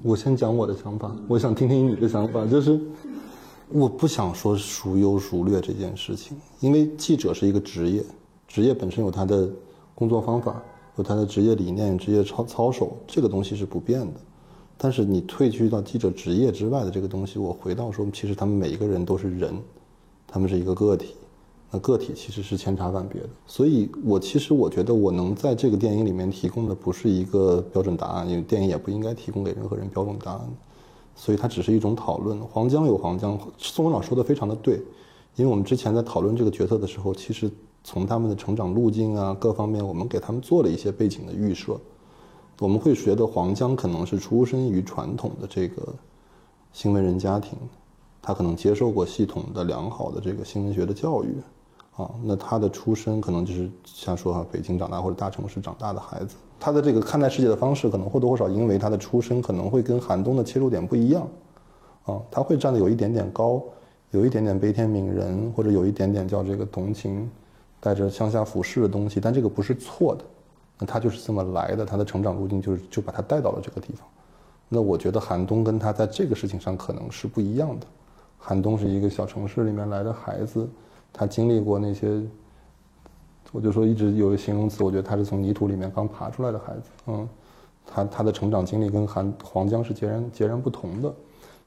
[0.03, 2.45] 我先讲我的想法，我想听听你的想法。
[2.47, 2.81] 就是
[3.69, 8.05] 我不想说孰优孰劣这件事情，因为记者是一个职业，
[8.49, 9.49] 职业本身有他的
[9.95, 10.61] 工作方法，
[10.97, 14.21] 有他的职业理念、职业操操守，这个东西是不变的。
[14.83, 19.55] 但是你退居到记者职业之外的这个东西，我回到说，其实他们每一个人都是人，
[20.27, 21.15] 他们是一个个体。
[21.71, 30.49] 那个体其实是千差万别的，所以我其实我觉得我能在这个电影里面提供的不是一个标准答案，因为电影也不应该提供给任何人标准答案，
[31.15, 32.41] 所以它只是一种讨论。
[32.41, 34.83] 黄江有黄江，宋文老说的非常的对，
[35.37, 37.49] 因为我们之前在讨论这个角色的时候，其实
[37.85, 41.79] 从他们的成长路径啊各方面，我们给他们做了一些背景的预设，
[42.61, 45.83] 我们会觉得黄江可能是出身于传统的这个
[46.75, 47.59] 新闻人家庭，
[48.21, 51.35] 他可能接受过系统的良好的这个新闻学的教育。
[51.97, 61.27] 啊，那他的出身可能就是像说哈，北京长大或者大城市长大的孩子，他的这个看待世界的方式可能或多或少因为他的出身可能会跟寒冬的切入点不一样，
[62.05, 63.63] 啊，他会站得有一点点高，
[64.13, 67.29] 有一点点悲天悯人，或者有一点点叫这个同情，
[67.81, 70.25] 带着乡下俯视的东西，但这个不是错的，
[70.81, 74.09] 那他就是这么来的，他的成长路径就是就把他带到了这个地方，
[74.69, 77.87] 那我觉得寒冬跟他在这个事情上可能是不一样的，
[78.39, 80.67] 寒冬是一个小城市里面来的孩子。
[81.13, 82.23] 他经历过那些，
[83.53, 87.29] 我就说一直有个形容词，我觉得他是从泥土里面刚爬出来的孩子，嗯，
[87.85, 91.13] 他他的成长经历跟韩黄江是截然截然不同的，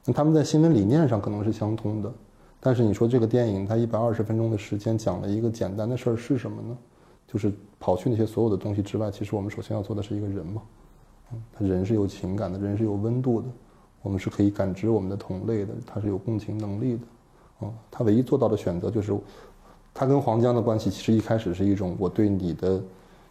[0.06, 2.10] 那他们在新闻理念上可能是相通的，
[2.58, 6.76] 但是你说这个电影它一百二十分钟的时间讲了一个简单的事儿是什么呢？
[7.26, 7.52] 就是
[7.84, 10.62] 跑去那些所有的东西之外，其实我们首先要做的是一个人嘛，
[11.30, 13.48] 嗯，他人是有情感的，人是有温度的，
[14.00, 17.02] 我们是可以感知我们的同类的，他是有共情能力的。
[17.90, 19.14] 他唯一做到的选择就是，
[19.92, 22.82] 他跟黄江的关系其实一开始是一种我对你的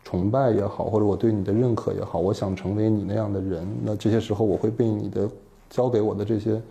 [0.03, 3.67] 崇拜也好，或者我对你的认可也好，我想成为你那样的人。
[3.81, 5.27] 那这些时候我会被你的
[5.67, 6.61] 教给我的这些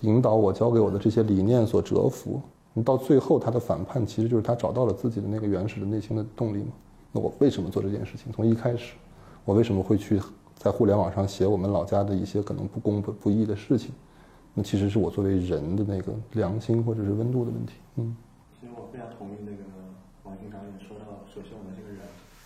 [0.00, 2.40] 引导我教给我的这些理念所折服。
[2.82, 6.72] 到最后他的反叛其实就是他找到了自己的那个原始的内心的动力嘛。
[7.12, 8.32] 那我为什么做这件事情？
[8.32, 8.94] 从一开始，
[9.44, 10.20] 我为什么会去
[10.56, 13.92] 在互联网上写我们老家的一些可能不公不不义的事情？
[14.54, 18.16] 那其实是我作为人的那个良心或者是温度的问题，嗯。
[18.60, 19.62] 其实我非常同意那个
[20.24, 22.00] 王军导演说到，首先我们这个人，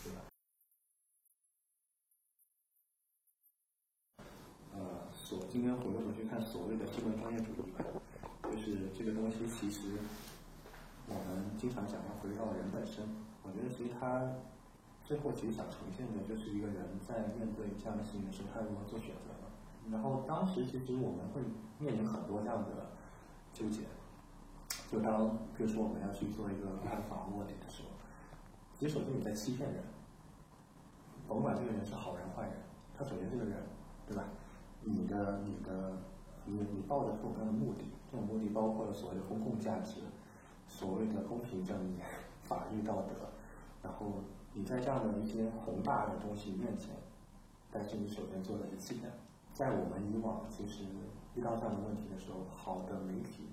[0.04, 0.20] 对吧？
[4.74, 4.78] 呃，
[5.10, 7.72] 所今天回过头去看所谓的新闻专业主义，
[8.44, 9.80] 就是这个东西其实
[11.08, 13.04] 我们经常讲要回到人本身。
[13.42, 14.22] 我觉得其实他
[15.04, 19.30] 最后其实想呈现的就是一个人在面对这样的事情的时候，他如何做选择。
[19.90, 21.42] 然后当时其实我们会
[21.78, 22.92] 面临很多这样的
[23.52, 23.82] 纠结，
[24.88, 27.88] 就当比如说我们要去做一个暗访卧底的时候，
[28.78, 29.82] 其实首先你在欺骗人，
[31.26, 32.52] 甭管这个人是好人坏人，
[32.96, 33.58] 他首先这个人，
[34.06, 34.22] 对吧？
[34.82, 35.98] 你的你的
[36.46, 39.96] 你你抱着各种各样的目的，这种目的包括了所谓的公共价值，
[40.72, 41.98] 所谓的公平正义、
[42.42, 43.14] 法律道德，
[43.82, 46.96] 然后你在这样的一些宏大的东西面前，
[47.70, 49.12] 但是你首先做的是欺骗。
[49.52, 50.84] 在我们以往其实
[51.34, 53.44] 遇到这样的问题的时候，好的媒体，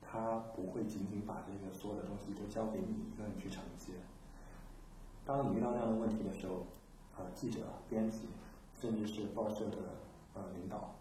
[0.00, 3.92] 他不会仅仅把这个所有的东西都交给你一个人去承接。
[5.26, 6.64] 当你遇到这样的问题的时候，
[7.18, 8.28] 呃，记者、编辑，
[8.80, 9.76] 甚至是报社的
[10.34, 10.94] 呃领导，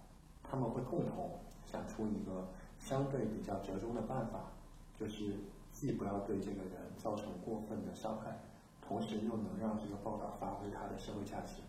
[0.44, 2.48] 他们会共同想出一个
[2.80, 4.52] 相对比较折中的办法，
[5.00, 5.36] 就是
[5.80, 8.36] 既不要对这个人造成过分的伤害，
[8.82, 11.62] 同时又能让这个报道发挥它的社会价值。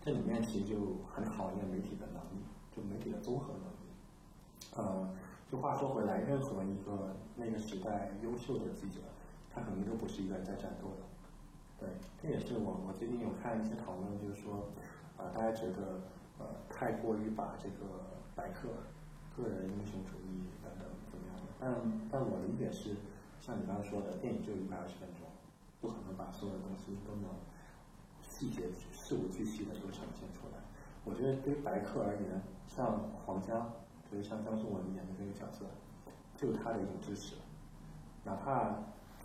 [0.00, 0.76] 这里面其实就
[1.12, 4.76] 很考验媒体的能力，就媒体的综合能力。
[4.76, 5.10] 呃，
[5.50, 9.00] 就话说回来，任何一个那个时代优秀的记者，
[9.52, 11.02] 他肯定都不是一个人在战斗的。
[11.80, 11.88] 对，
[12.22, 14.68] 这也是我我最近有看一些讨论，就是说，
[15.16, 16.00] 呃，大家觉得
[16.38, 17.98] 呃太过于把这个
[18.36, 18.68] 白客、
[19.36, 21.50] 个人英雄主义等等怎么样的？
[21.58, 21.74] 但
[22.12, 22.94] 但我理解是，
[23.40, 25.26] 像你刚刚说的，电影就一百二十分钟，
[25.80, 27.30] 不可能把所有的东西都能
[28.22, 28.68] 细节。
[28.92, 30.62] 事无巨细的都呈现出来。
[31.04, 33.72] 我觉得对于白客而言，像黄江，
[34.10, 35.64] 就是像张颂文演的这个角色，
[36.36, 37.34] 就是他的一种支持。
[38.22, 38.76] 哪怕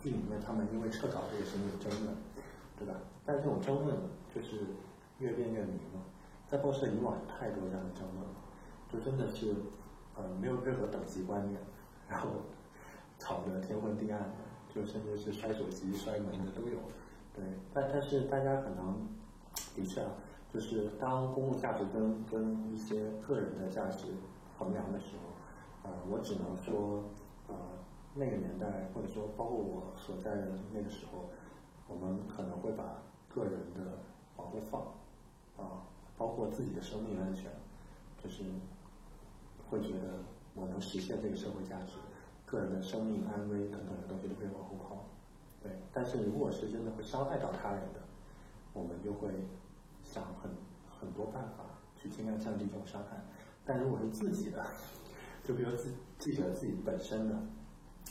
[0.02, 2.16] 剧里面他们因为撤稿这个事情有争论，
[2.76, 2.94] 对吧？
[3.24, 3.96] 但这种争论
[4.34, 4.66] 就是
[5.18, 6.02] 越辩越明嘛。
[6.48, 8.34] 在报社以往有太多这样的争论了，
[8.90, 9.54] 就真的是
[10.16, 11.60] 呃没有任何等级观念，
[12.08, 12.30] 然后
[13.26, 14.28] 吵得天昏地暗的，
[14.72, 16.78] 就甚至是摔手机、摔门的都有。
[17.34, 17.42] 对，
[17.74, 19.04] 但但是大家可能。
[19.74, 20.10] 的确啊，
[20.52, 24.06] 就是当公共价值跟跟一些个人的价值
[24.58, 27.04] 衡量的时候，呃，我只能说，
[27.48, 27.54] 呃，
[28.14, 31.30] 那个年代或者说包括我所在的那个时候，
[31.88, 33.98] 我们可能会把个人的
[34.36, 34.82] 往后放，
[35.56, 35.84] 啊，
[36.18, 37.50] 包括自己的生命安全，
[38.22, 38.44] 就是
[39.70, 40.20] 会觉得
[40.54, 41.96] 我能实现这个社会价值，
[42.46, 45.04] 个人的生命安危等等的东西都会往后抛，
[45.62, 45.70] 对。
[45.92, 48.00] 但是如果是真的会伤害到他人的。
[48.72, 49.30] 我们就会
[50.02, 50.50] 想很
[51.00, 51.64] 很多办法
[51.96, 53.16] 去尽量降低这种伤害，
[53.64, 54.62] 但如果是自己的，
[55.42, 57.34] 就比如自记者自己本身的，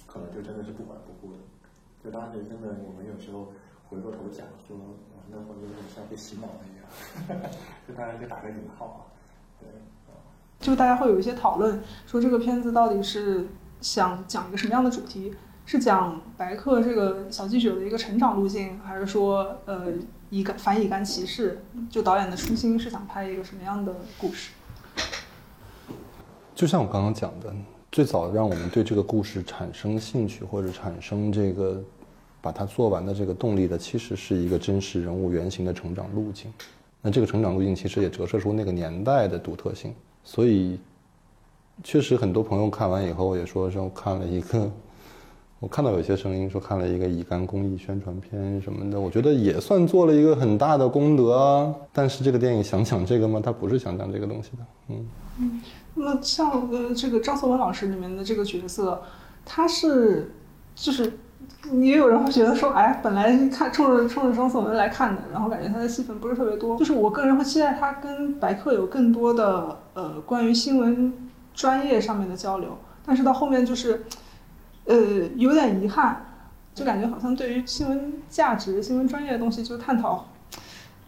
[0.07, 1.39] 可能就真的是不管不顾的。
[2.03, 3.53] 就当时真的，我们有时候
[3.87, 4.75] 回过头讲说，
[5.29, 7.51] 那会有点像被洗脑了一样，
[7.87, 9.05] 就大家就打个引号啊，
[9.59, 9.69] 对，
[10.59, 13.47] 就大家会有一些讨论，说这个片子到底是
[13.85, 15.31] 想讲一个什么样的主题？
[15.67, 19.93] 是讲白客这个小记者的一个成长路径，还是说呃？
[20.31, 24.49] 乙肝反乙肝歧视，就导演的初心是想拍一个什么样的故事？
[26.55, 27.53] 就像我刚刚讲的，
[27.91, 31.81] 最早让我们对这个故事产生兴趣或者产生这个
[32.41, 36.51] 把它做完的这个动力的，其实是一个真实人物原型的成长路径。
[37.03, 39.93] 那这个成长路径其实也折射出那个年代的独特性。
[40.23, 40.79] 所以，
[41.83, 44.71] 确实很多朋友看完以后也说说看了一个，
[45.59, 51.73] 我看到有些声音说看了一个乙肝公益宣传片什么的，我觉得也算做了一个很大的功德啊。
[51.91, 53.41] 但是这个电影想讲这个吗？
[53.43, 54.57] 他不是想讲这个东西的。
[54.89, 55.05] 嗯
[55.39, 55.61] 嗯。
[55.95, 59.01] 那像呃这个张颂文老师里面的这个角色，
[59.45, 60.33] 他是
[60.75, 61.13] 就是
[61.71, 66.77] 也有人会觉得说，哎，本来看冲着冲着张颂文来看的，然后感觉他的戏份不是特别多。
[66.77, 71.13] 就是我个人会期待他跟白客有更多的呃关于新闻
[71.55, 74.05] 专业上面的交流，但是到后面就是
[74.85, 74.95] 呃
[75.35, 76.25] 有点遗憾，
[76.73, 80.25] 就感觉好像对于新闻价值、新闻专业的东西就探讨，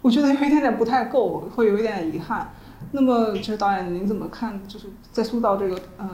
[0.02, 2.50] 我觉得有一点点不太够，会有一点遗憾。
[2.92, 4.66] 那么，就是导演，您怎么看？
[4.68, 6.08] 就是在塑造这个呃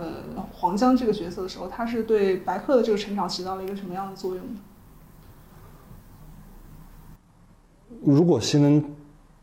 [0.54, 4.60] 黄江这个角色的时候，他是对白客的这个成长起到了一个什么样的作用呢？
[8.02, 8.84] 如果新闻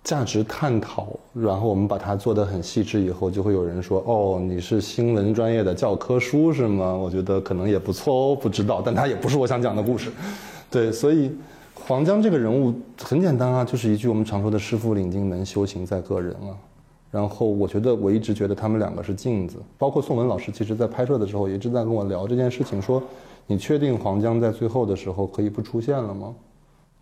[0.03, 10.11] 价值探讨，然后我们把它做得很细致以后，就会有人说：“哦，你是新闻专业的教科书是吗？”我觉得可能也不错哦，不知道，但它也不是我想讲的故事。
[10.71, 11.31] 对，所以
[11.75, 16.57] 黄江这个人物很简单啊，就是一句我们常说的“师傅领进门，修行在个人”啊。
[17.11, 19.57] 然后我觉得，我一直觉得他们两个是镜子。
[19.77, 23.03] 包括宋文老师，其实在拍摄的时候一直在跟我聊这件事情，说
[23.47, 26.33] ：“你确定黄江在最后的时候可以不出现了吗？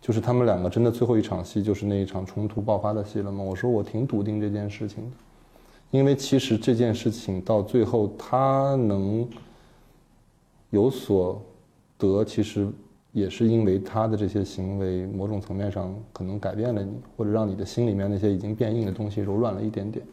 [0.01, 5.11] 就是他们两个真的最后一场戏就是那一场冲突爆发的戏了吗？”我说：“我挺笃定这件事情的，
[5.91, 9.27] 因为其实这件事情到最后他能
[10.69, 11.41] 有所
[11.97, 12.67] 得，其实。”
[13.11, 20.05] 也是因为他的这些行为，某种层面上可能改变了你，或者让你的心里面那些已经变硬的东西柔软了一点点，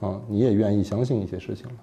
[0.00, 1.74] 啊，你也愿意相信一些事情了，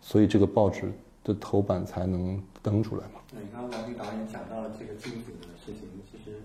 [0.00, 0.92] 所以这个报纸
[1.24, 3.20] 的头版才能登出来嘛。
[3.32, 6.36] 对，刚刚王导演讲到这个镜子的事情，其实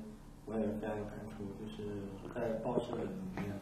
[0.46, 2.04] 我也非常有感触，就是
[2.34, 3.60] 在报社里面，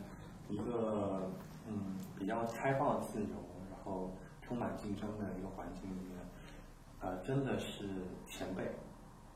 [0.50, 1.32] 一个
[1.68, 3.28] 嗯比较开放、自由，
[3.70, 6.20] 然后充满竞争的一个环境里面，
[7.00, 7.90] 呃，真的是
[8.28, 8.70] 前辈。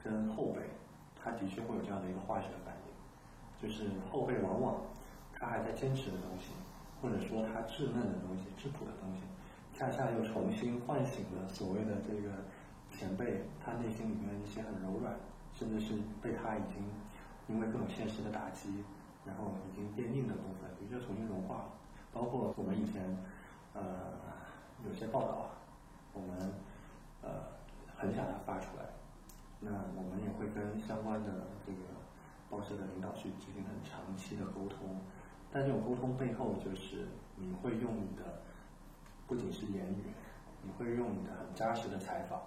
[0.04, 0.62] 跟后辈，
[1.22, 4.80] 他的确会有这样的一个化学反应，就是后辈往往
[5.34, 6.54] 他还在坚持的东西，
[7.02, 9.24] 或者说他稚嫩的东西、质朴的东西，
[9.74, 12.32] 恰恰又重新唤醒了所谓的这个
[12.90, 15.14] 前辈他内心里面一些很柔软，
[15.54, 16.82] 甚至是被他已经
[17.48, 18.84] 因为各种现实的打击，
[19.26, 21.72] 然后已经变硬的部分，也就重新融化了。
[22.14, 23.18] 包括我们以前
[23.74, 24.14] 呃
[24.86, 25.50] 有些报道，
[26.14, 26.54] 我们
[27.22, 27.30] 呃
[27.96, 28.84] 很想它发出来。
[29.60, 31.80] 那我们也会跟相关的这个
[32.50, 35.02] 报社的领导去进行很长期的沟通，
[35.52, 38.44] 但这种沟通背后就是你会用你的
[39.26, 40.14] 不仅是言语，
[40.62, 42.40] 你会用你的很扎实的采访，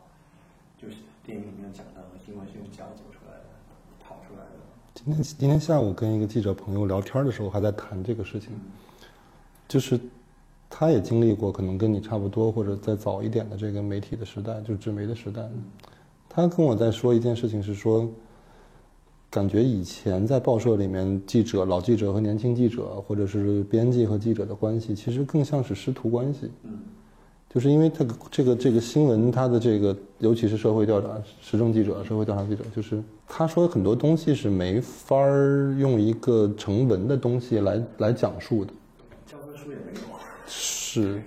[0.79, 3.47] 就是电影里面讲到的新闻是用脚走出来的，
[3.99, 4.40] 跑出来。
[5.03, 8.51] 今天今天下午跟一个记者朋友聊天的时候，还在谈这个事情，
[9.67, 9.99] 就是
[10.69, 15.49] 他也经历过可能跟你差不多或者再早一点的这个媒体的时代，就是纸媒的时代。
[16.29, 18.07] 他跟我在说一件事情，是说，
[19.31, 26.51] 感觉以前在报社里面，记者、老记者和年轻记者，或者是编辑和记者的关系，其实更像是师徒关系。
[27.53, 31.09] 就是因为他这个这个新闻，他的这个，尤其是社会调查、
[31.43, 38.73] 时政记者、社会调查记者，就是他说很多东西是没法儿用一个成文的东西来来讲述的。
[39.27, 40.01] 教科书也没有。
[40.47, 41.21] 是。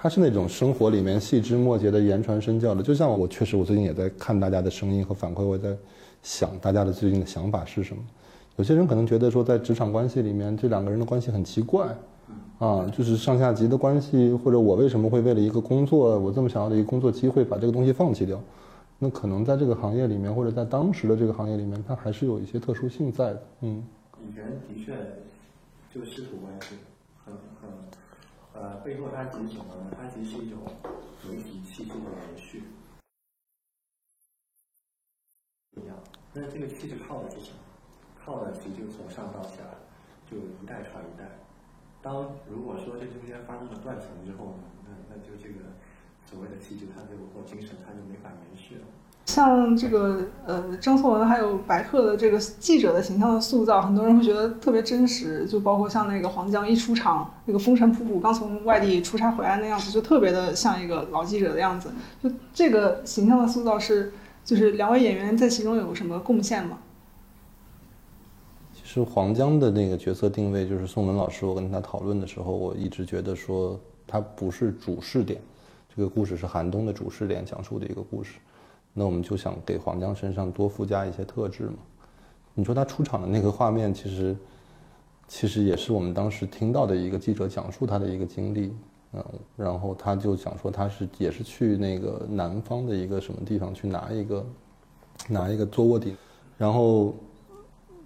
[0.00, 5.76] 他是那种生活里面细枝末节的言传身教的，就像我确实，我最近也在看大家的声音和反馈，我在
[6.22, 8.00] 想大家的最近的想法是什么。
[8.54, 11.88] 有些人可能觉得说，在职场关系里面，这两个人的关系很奇怪，
[12.58, 18.40] 啊，就是上下级的关系，或者我为什么会为了一个工作，我这么想要的一个工作机会，把这个东西放弃掉？
[18.98, 23.42] 那可能在这个行业里面，或者在当时的这个行业里面，它还是有一些特殊性在的。
[23.60, 23.84] 嗯，
[24.28, 24.96] 以前的确
[25.94, 26.74] 就师徒关系
[27.24, 27.70] 很很。
[28.54, 29.96] 呃，背后它其实什么呢？
[29.96, 30.58] 它其实是一种
[31.30, 32.64] 媒体气质的延续，
[35.80, 35.94] 一样。
[36.32, 37.58] 那这个气质靠的是什么？
[38.24, 39.58] 靠的其实就是从上到下，
[40.28, 41.24] 就一代传一代。
[42.00, 45.74] 当如果说这中间发生了断层之后呢，那那就这个
[46.24, 48.82] 所谓的气质，它就或精神，它就没法延续了。
[49.26, 55.44] 像这个呃张颂文还有白客的这个记者的形象的塑造，很多人会觉得特别真实。
[55.44, 61.90] 就包括像那个黄江一出场，那个风尘仆仆刚从外地出差回来那样子，就特别的像一个老记者的样子。
[62.22, 66.78] 就这个形象的塑造是，就是两位演员在其中有什么贡献吗？
[68.98, 73.78] 就黄江的那个角色定位，就是宋文老师，我跟他讨论的时候，我一直觉得说
[74.08, 75.40] 他不是主视点，
[75.94, 78.40] 这个故事是寒冬的主视点讲述的一个故事。
[78.92, 81.74] 那我们就想给黄江身上多附加一些特质嘛。
[82.54, 84.36] 你说他出场的那个画面，其实
[85.28, 88.74] 其实也是我们当时听到的一个记者讲述他的一个经历，
[89.12, 89.24] 嗯，
[89.54, 94.44] 然后他就讲说他是也是去那个南方的一个什么地方去拿一个
[95.28, 96.16] 拿一个做卧底，
[96.56, 97.14] 然后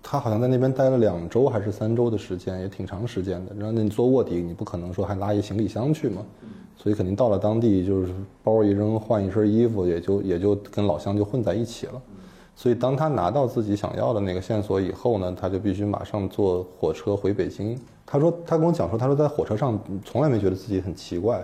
[0.02, 3.54] 他好像在那边待了两周还是三周的时间，也挺长时间的。
[3.56, 6.22] 然后你做卧底，你不可能说还拉一行李箱去嘛，
[6.76, 12.02] 所以肯定到了当地就是包一扔，换一身衣服，也就也就跟老乡就混在一起了。
[12.54, 17.78] 所以当他拿到自己想要的那个线索以后呢，他就必须马上坐火车回北京。
[18.04, 21.42] 他说，他跟我讲说，他说在火车上从来没觉得自己很奇怪，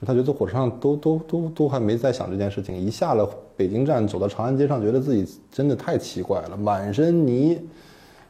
[0.00, 2.76] 就他觉得坐火车上都都都都还没在想这件事情。
[2.76, 7.58] 一下了北京站，走到长安街上，觉得自己真的太奇怪了，满身泥，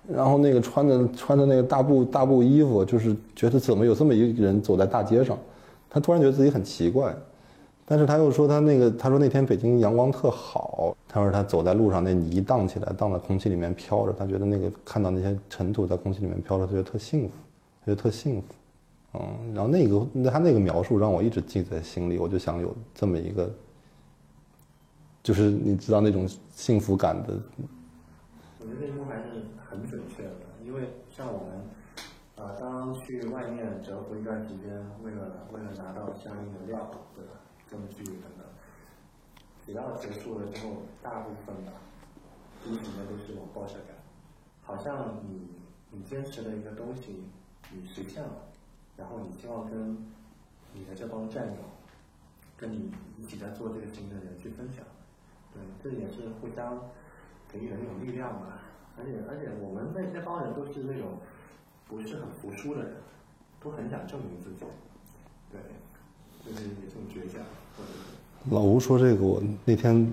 [0.09, 5.39] 然后那个穿的穿的那个大布大布衣服，就是觉得怎么有这么一个人走在大街上，
[5.89, 7.15] 他突然觉得自己很奇怪。
[7.87, 17.31] 但是他又说他那个，他说那天北京阳光特好，他说他走在路上那泥荡起来，荡在空气里面飘着，他觉得那个看到那些尘土在空气里面飘着，他觉得特幸福，
[17.85, 18.45] 他觉得特幸福，
[19.15, 23.49] 嗯，然后那个那他那个描述让我一直记在心里，我就想有这么一个，
[25.23, 27.41] 就是你知道那种幸福感的，
[28.59, 34.69] 我觉得这一幕还是很准确的，因为像我们，啊、当去外面蛰伏一段时间，
[35.05, 37.41] 为了为了拿到相应的料，对吧？
[37.71, 38.45] 证据等等，
[39.65, 41.73] 只要结束了之后，大部分吧，
[42.63, 43.97] 第一时间都是有报社感，
[44.63, 45.49] 好像你
[45.91, 47.25] 你坚持的一个东西，
[47.73, 48.31] 你实现了，
[48.97, 49.97] 然后你希望跟
[50.73, 51.59] 你的这帮战友，
[52.57, 54.85] 跟你一起在做这个事情的人去分享，
[55.53, 56.79] 对，这也是互相
[57.49, 58.61] 给予的那种力量吧。
[58.97, 61.19] 而且而且我们那那帮人都是那种
[61.89, 62.95] 不是很服输的人，
[63.61, 64.65] 都很想证明自己，
[65.51, 65.61] 对，
[66.45, 67.43] 就是有这种倔强，
[68.51, 70.13] 老吴说这个，我那天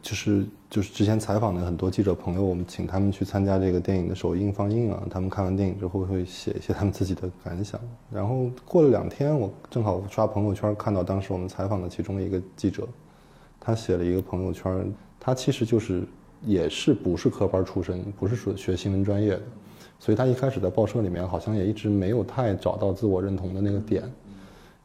[0.00, 7.78] 就是就是之前采访的很多记者朋友，我们请他们去参加这个电影的首映放映啊，他们看完电影之后会写一些他们自己的感想。
[8.10, 12.88] 然后过了两天，我正好刷朋友圈看到当时我们采访的其中一个记者，
[13.60, 16.04] 他写了一个朋友圈，他其实就是
[16.40, 19.42] 也是不是科班出身，不是说学新闻专业的，
[19.98, 24.10] 所以他一开始在报社里面好像也一直没有太找到自我认同的那个点。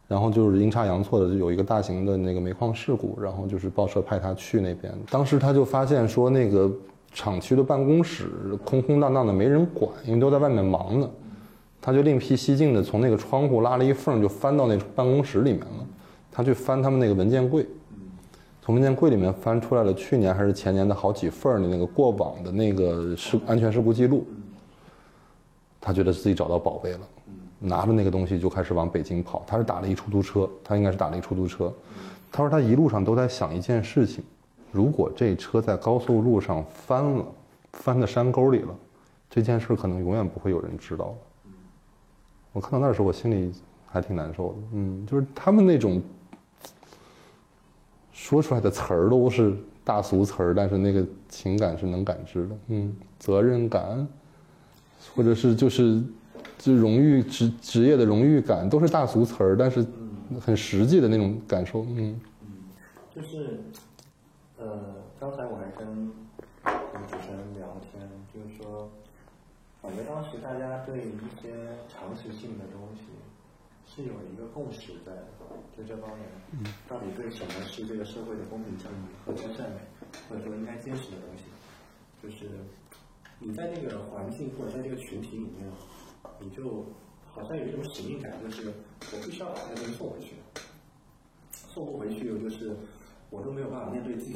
[0.07, 6.71] 然后就是阴差阳错的就有一个大型的那个煤矿事故，然后就是报社派他去那边，当时他就发现说那个
[7.11, 8.29] 厂区的办公室
[8.63, 11.09] 空空荡荡的没人管，因为都在外面忙呢，
[11.81, 15.85] 他就另辟蹊径的从那个窗户拉了一缝就翻到那办公室里面了，
[16.31, 17.65] 他去翻他们那个文件柜，
[18.61, 24.25] 从文件柜里面翻出来了去年还是前年的好几份的那个过往的那个事安全事故记录，
[25.81, 26.99] 他觉得自己找到宝贝了。
[27.59, 29.43] 拿着那个东西就开始往北京跑。
[29.47, 31.73] 他是打了一出租车，他应该是打了一出租车。
[32.31, 34.23] 他说他一路上都在想一件事情：
[34.71, 37.25] 如果这车在高速路上翻了，
[37.73, 38.75] 翻到山沟里了，
[39.29, 41.15] 这件事可能永远不会有人知道了。
[42.53, 43.51] 我看到那时候，我心里
[43.87, 44.55] 还挺难受的。
[44.73, 46.01] 嗯，就是他们那种
[48.11, 52.57] 说出来的词儿都是大俗词儿，但是那个情感是能感知的。
[52.67, 54.07] 嗯，责任感，
[55.15, 56.03] 或者是就是。
[56.57, 59.85] 就荣誉职职业的荣誉感都是大俗词儿，但是
[60.41, 62.19] 很实际的那种感受，嗯。
[62.41, 62.49] 嗯，
[63.15, 63.61] 就是，
[64.57, 65.87] 呃，刚才我还跟
[66.65, 68.89] 跟主持人聊天，就是说，
[69.81, 71.53] 感觉当时大家对一些
[71.87, 73.05] 常识性的东西
[73.85, 75.27] 是有一个共识在的，
[75.77, 76.25] 就这帮人
[76.89, 79.77] 到底对什么是这个社会的公平正义和真善美，
[80.27, 81.43] 或者说应该坚持的东西，
[82.21, 82.49] 就是
[83.39, 85.71] 你在那个环境或者在这个群体里面。
[86.39, 86.85] 你就
[87.29, 88.71] 好像有一种使命感，就是
[89.13, 90.35] 我必须要把这个东西送回去，
[91.51, 92.75] 送不回去，就是
[93.29, 94.35] 我都没有办法面对自己，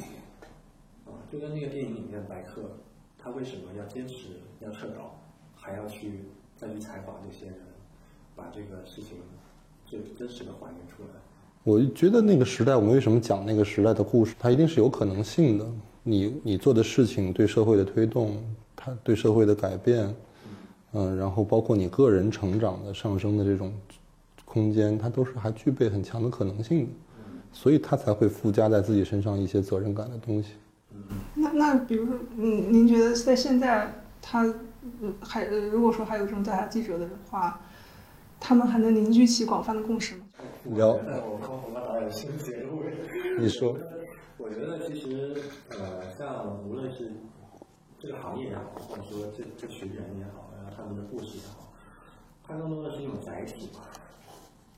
[1.06, 2.78] 啊，就跟那个电影里面白客，
[3.18, 5.18] 他为什么要坚持要撤稿，
[5.54, 6.20] 还要去
[6.56, 7.56] 再去采访那些人，
[8.36, 9.18] 把这个事情
[9.84, 11.20] 最真实的还原出来。
[11.64, 15.66] 我觉得那个时代，我们为什么讲那个时代的故事，它一定是有可能性的。
[16.02, 18.42] 你你做的事情对社会的推动，
[18.74, 20.12] 它对社会的改变。
[20.92, 23.72] 嗯，然后包括你个人成长的上升的这种
[24.44, 26.92] 空间，它都是还具备很强的可能性的，
[27.52, 30.52] 所以他才会附加在自己身上一些责任感的东西。
[31.34, 34.44] 那那比如说，嗯，您觉得在现在，他
[35.00, 37.60] 呃还呃如果说还有这种调查记者的话，
[38.38, 40.22] 他们还能凝聚起广泛的共识吗？
[40.74, 42.82] 聊我觉得我跟红发导演新节目，
[43.40, 43.76] 你说，
[44.36, 45.34] 我觉得其实
[45.70, 47.10] 呃，像无论是
[47.98, 51.72] 这个行业也好，或者说这这群人也好，他们的故事也好，
[52.42, 53.80] 它更多的是一种载体嘛。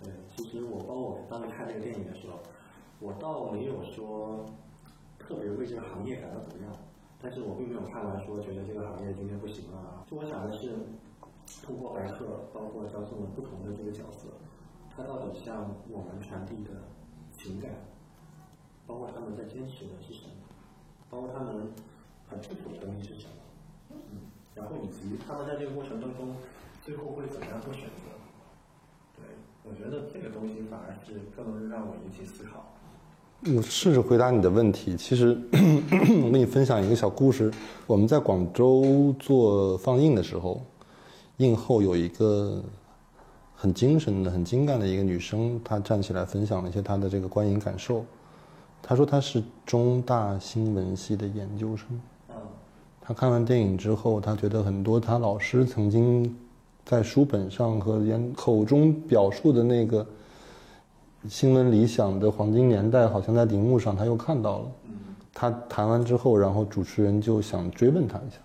[0.03, 2.39] 对，其实我包括我当时看这个电影的时候，
[3.01, 4.45] 我倒没有说
[5.19, 6.71] 特别为这个行业感到不妙。
[7.23, 10.05] 但是我并没有看完说觉得这个行业今天不行了啊。
[10.07, 10.77] 就我想的是，
[11.63, 14.29] 通过白客，包括张颂文不同的这个角色，
[14.95, 16.71] 他到底向我们传递的
[17.33, 17.71] 情感，
[18.87, 20.33] 包括他们在坚持的是什么，
[21.09, 21.73] 包括他们
[22.29, 24.21] 很痛苦的东西是什么，嗯，
[24.55, 26.35] 然后以及他们在这个过程当中
[26.85, 28.15] 最后会怎么样做选择。
[29.17, 29.25] 对，
[29.63, 32.71] 我觉得这个东西反而是更能让我引起思考。
[33.55, 34.97] 我试着回答你的问题。
[34.97, 37.53] 其实，我跟你分享一个小故事。
[37.87, 40.63] 我们在广州做放映的时候，
[41.37, 42.63] 映后有一个
[43.55, 48.07] 很精神的、很精干的一个女生，她站起来分享了一些她的这个观影感受。
[48.81, 52.01] 她说她是中大新闻系的研究生。
[53.07, 56.35] 他看完电影之后，他觉得很多他老师曾经
[56.87, 60.07] 在书本上和言口中表述的那个
[61.29, 64.73] 新闻理想的黄金年代，好像在荧幕上他又看到了。
[65.35, 68.39] 他谈完之后，然后主持人就想追问他一下，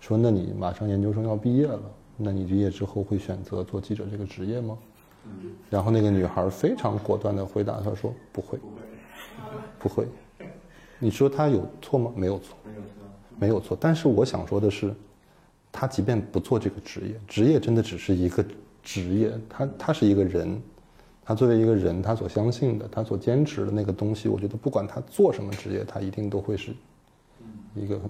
[0.00, 1.80] 说：“那你马上研究生要毕业了，
[2.16, 4.76] 那你毕业之后会选择做记者这个职业吗？”，
[5.70, 8.58] 然后那个女孩非常果断地回答：“她说不会，
[9.78, 10.08] 不会，”
[10.98, 12.10] 你说他有错吗？
[12.16, 12.56] 没有错。
[13.42, 13.76] 没有错。
[13.80, 14.94] 但是我想说的是，
[15.72, 18.44] 他即便不做这个职业，职业真的只是一个
[18.82, 20.62] 职业，他他是一个人，
[21.24, 26.72] 他作为一个人，他所相信的，他所坚持的那个东西，我觉得不管他做什么职业，他一定都会是
[27.74, 28.00] 一个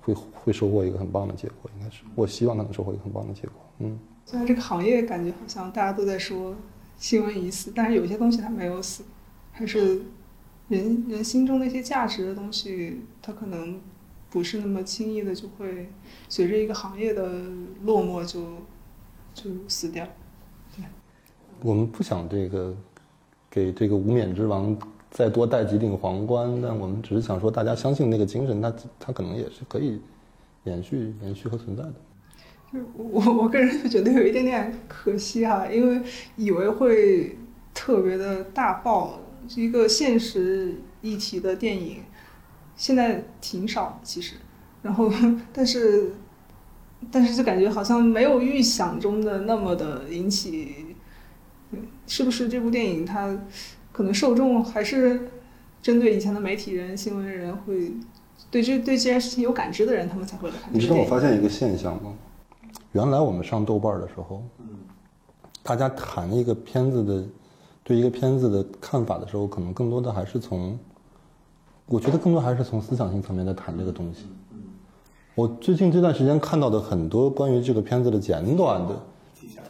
[0.00, 3.98] 会会收获一个很棒的结果，应该是，我希望他能收获一个很棒的结果，嗯。
[4.28, 6.52] 虽然这个行业感觉好像大家都在说
[6.96, 9.04] 新闻已死，但是有些东西它没有死，
[9.52, 10.02] 还是
[10.66, 13.80] 人人心中那些价值的东西，它可能
[14.30, 15.88] 不是那么轻易的就会
[16.28, 17.28] 随着一个行业的
[17.82, 18.42] 落寞就
[19.34, 20.06] 就死掉。
[20.76, 20.84] 对
[21.62, 22.76] 我们不想这个
[23.50, 24.76] 给这个无冕之王
[25.10, 29.98] 再多戴几顶皇冠，但我们只是想说，大家相信那个精神，它它可能也是可以
[30.64, 31.94] 延续、延续和存在的。
[32.70, 36.02] 就是我我个人就觉得有一点点可惜哈，因为
[36.36, 37.38] 以为会
[37.72, 42.02] 特别的大爆，是一个现实议题的电影，
[42.76, 44.34] 现在挺少的其实，
[44.82, 45.10] 然后
[45.52, 46.12] 但是
[47.10, 50.96] 但是就感觉好像没有预想中的那么的引起，
[52.06, 53.36] 是不是这部电影它
[53.92, 55.28] 可能受众还是
[55.82, 57.92] 针对以前的媒体人、新闻人会
[58.50, 60.96] 对这对这件事情有感知的人，他们才会来看这你知道。
[60.96, 62.12] 我发现一个现象吗？
[62.92, 64.66] 原来我们上豆瓣的时候，嗯
[65.62, 67.24] 大家谈一个片子的
[67.82, 70.78] 对一个片子的看法的时候，可能更多的还是从，
[71.88, 74.26] 我觉得更多还是从思想性层面在谈这个东西。
[75.36, 78.94] 我最近这段时间看到的很多关于这个片子的简短的，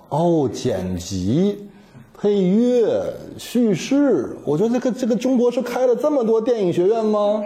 [0.09, 1.69] 哦，剪辑、
[2.17, 7.43] 配乐、叙事，我觉得这个这个中国是开了这么多电影学院吗？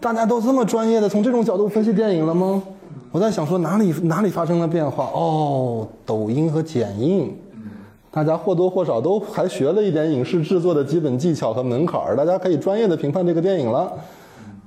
[0.00, 2.62] 大家都这么专业的从这种角度分析电影了吗？
[3.12, 5.04] 我在想说哪里哪里发生了变化？
[5.14, 7.32] 哦，抖音和剪映，
[8.14, 13.92] 大家或多或少都还学了一点影视制作的基本技巧和门槛儿，大家可以专业的评判这个电影了。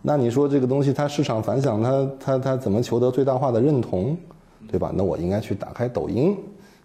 [0.02, 4.18] 那你说这个东西它市场反响，它它它怎么求得最大化的认同，
[4.70, 4.92] 对吧？
[4.94, 6.36] 那我应该去打开抖音，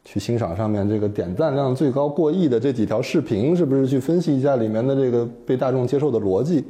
[0.04, 6.64] 去欣赏上面这个点赞量最高过亿的这几条视频，是不是去分析一下里面的这个被大众接受的逻辑？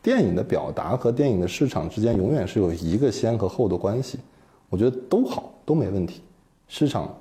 [0.00, 4.20] 电影的表达和电影的市场之间永远是有一个先和后的关系，
[4.70, 6.20] 我觉得都好，都没问题。
[6.68, 7.12] 市场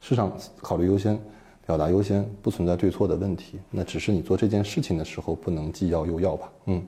[0.00, 1.18] 市场考虑优先，
[1.66, 3.58] 表达优先，不存在对错的问题。
[3.70, 6.52] 那只是你做这件事情的时候不能既要又要吧？
[6.66, 6.82] 嗯，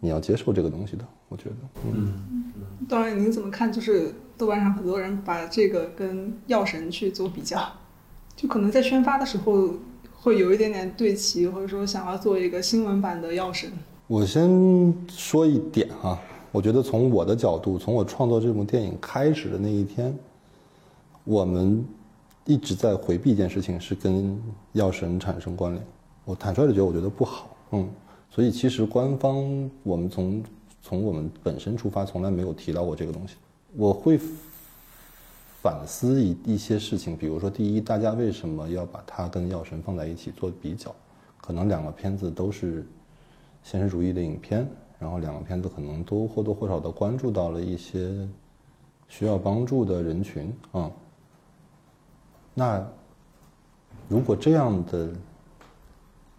[0.00, 1.56] 你要接受这个东西的，我觉得。
[1.92, 2.12] 嗯，
[2.88, 3.70] 当然，您怎么看？
[3.70, 7.60] 就是豆瓣上很多人把这个跟《药神》去做比较，
[8.34, 9.74] 就可能在宣发的时候
[10.14, 13.68] 会有一点点对齐，或者说想要做一个新闻版的《药神》。
[14.06, 16.18] 我先说一点哈、
[16.50, 20.18] 我觉得从我的角度，从我创作这部电影开始的那一天，
[21.24, 21.84] 我们
[22.50, 24.36] 一直在回避一件事情，是跟
[24.72, 25.86] 药神产生关联。
[26.24, 27.88] 我坦率的觉得，我觉得不好，嗯，
[28.28, 30.42] 所以其实官方我们从
[30.82, 33.36] 从我们本身出发，从来没有提到过这个东西。
[33.76, 34.18] 我会
[35.62, 40.92] 反思一一些事情，比如说，第一，大家为什么要把它跟药神放在一起做比较？
[41.40, 42.84] 可能两个片子都是
[43.62, 48.28] 现实主义的影片，然后两个片子可能都或多或少的关注到了一些
[49.06, 50.90] 需要帮助的人群啊、
[52.54, 52.86] 那
[54.08, 55.10] 如果这样的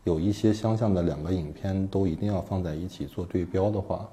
[0.03, 4.09] 有一些相像的两个影片都一定要放在一起做对标的话，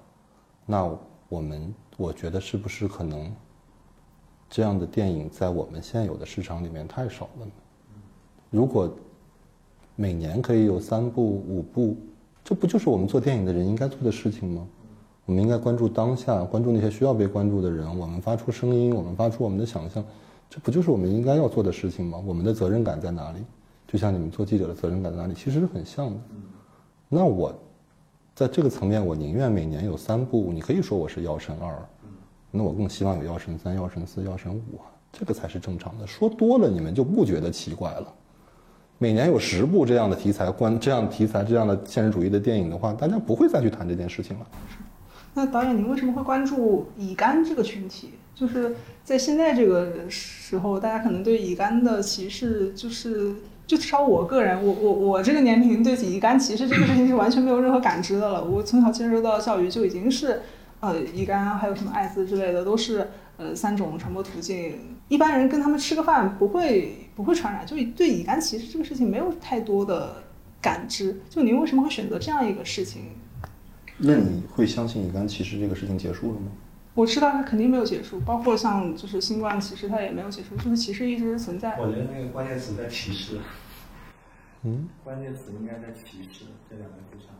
[0.64, 0.90] 那
[1.28, 3.30] 我们我觉得是不是可能
[4.48, 7.52] 这样的电影在我们现有的市场里面太少了呢？
[8.50, 8.90] 如果
[9.96, 11.96] 每年可以有三部、五部，
[12.44, 14.66] 这不就是我们做电影的人应该做的事情吗？
[15.26, 17.98] 我们应该关注当下，关注那些需要被关注的人。
[17.98, 20.02] 我们发出声音，我们发出我们的想象，
[20.50, 22.18] 这不就是我们应该要做的事情吗？
[22.26, 23.38] 我们的责任感在哪里？
[23.86, 26.16] 就像你们做记者的责任感在哪里，其实是很像的。
[27.08, 27.54] 那我
[28.34, 31.74] 在这个层面，我宁愿每年有三部，你可以说我是药神二，
[32.50, 34.78] 那我更希望有药神三、药神四、药神五，
[35.12, 36.06] 这个才是正常的。
[36.06, 38.14] 说多了，你们就不觉得奇怪了。
[38.98, 44.46] 每年有十部这样的题材关这样题材这样的现实主义的电影的话，大家不会再去谈这件事情了。
[45.38, 48.14] 那导演，您为什么会关注乙肝这个群体？
[48.34, 48.74] 就是
[49.04, 58.42] 在现在这个时候，大家可能对乙肝的歧视，就是就至少我个人，我我我这个年龄对乙肝歧视这个事情是完全没有任何感知的了。
[58.42, 60.42] 我从小接受到教育就已经是，
[60.80, 64.74] 呃，乙肝还有什么艾滋之类的，都是呃三种传播途径。
[65.06, 70.24] 一般人跟他们吃个饭不会不会传染，就对乙肝歧视这个事情没有太多的
[70.60, 71.20] 感知。
[71.30, 73.02] 就您为什么会选择这样一个事情？
[73.98, 76.46] 那你会相信乙肝歧视这个事情结束了吗？
[76.94, 81.78] 我知道它肯定没有结束，包括像就是新冠歧视，它也没有结束，就是歧视一直存在。
[81.78, 83.38] 我觉得那个关键词在歧视，
[84.64, 87.34] 嗯，关键词应该在歧视这两个字上，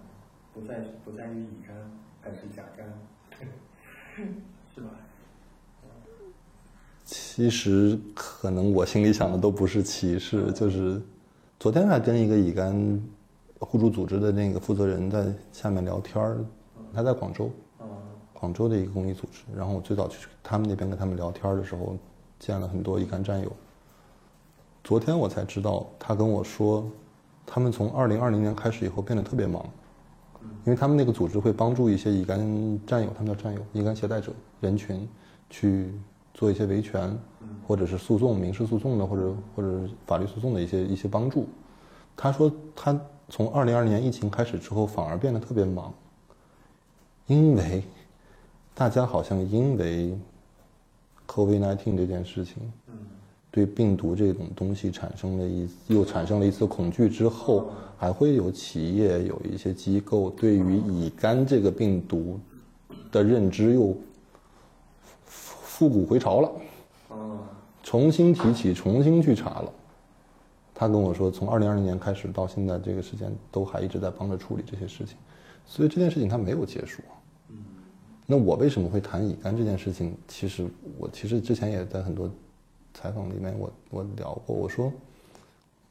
[0.54, 1.76] 不在不在于乙肝
[2.20, 2.86] 还是甲肝，
[4.74, 4.90] 是吧？
[7.04, 11.00] 其实可能我心里想的都不是歧视，就是
[11.58, 13.02] 昨天还跟一个乙肝
[13.60, 16.44] 互助组织的那个负责人在下面聊天儿，
[16.92, 17.50] 他在广州，
[18.32, 19.42] 广州的一个公益组织。
[19.56, 21.96] 然后我最早去他们那边跟他们聊天的时候，
[22.38, 23.52] 见了很多乙肝战友。
[24.82, 26.86] 昨天我才知道，他跟我说，
[27.46, 29.64] 他们从二零二零年开始以后变得特别忙，
[30.64, 32.38] 因为他们那个组织会帮助一些乙肝
[32.86, 35.08] 战友，他们叫战友，乙肝携带者人群
[35.50, 35.92] 去。
[36.34, 37.18] 做一些维权，
[37.66, 41.48] 或者是诉讼、民事诉讼的，或者或者法律诉讼的一些一些帮助。
[42.16, 42.96] 他说，他
[43.28, 45.92] 从二零二零年疫情开始之后，反而变得特别忙，
[47.26, 47.82] 因为
[48.74, 50.16] 大家好像因为
[51.26, 52.56] COVID-19 这件事情，
[53.50, 62.40] 对病毒这种东西产生了一又产生了一次恐惧之后，还会有企业有一些机构对于乙肝这个病毒
[63.10, 63.96] 的认知又。
[65.78, 66.50] 复古回潮了，
[67.84, 69.72] 重新提起，重新去查了。
[70.80, 75.16] 他跟我说，从二零二零年开始到现在这个时间，都还一直在帮着处理这些事情，
[75.66, 77.02] 所以这件事情他没有结束。
[78.24, 80.14] 那我为什么会谈乙肝这件事情？
[80.28, 82.30] 其实我其实之前也在很多
[82.94, 84.92] 采访里面，我我聊过，我说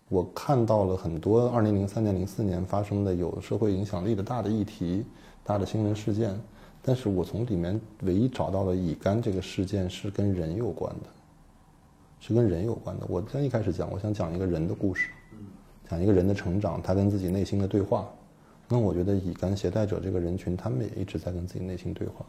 [0.08, 5.04] 我看到了很多二零零三年、零四年发生的有社会影响力的大的议题、
[5.44, 6.40] 大的新闻事件。
[6.82, 11.10] 但是我从里面唯一找到了乙肝这个事件是跟人有关的，
[12.20, 13.06] 是跟人有关的。
[13.08, 15.10] 我在一开始讲，我想讲一个人的故事，
[15.90, 18.08] 讲一个人的成长，他跟自己内心的对话。
[18.68, 22.26] 那我觉得乙肝携带者这个人群，他们也一直在跟自己内心对话。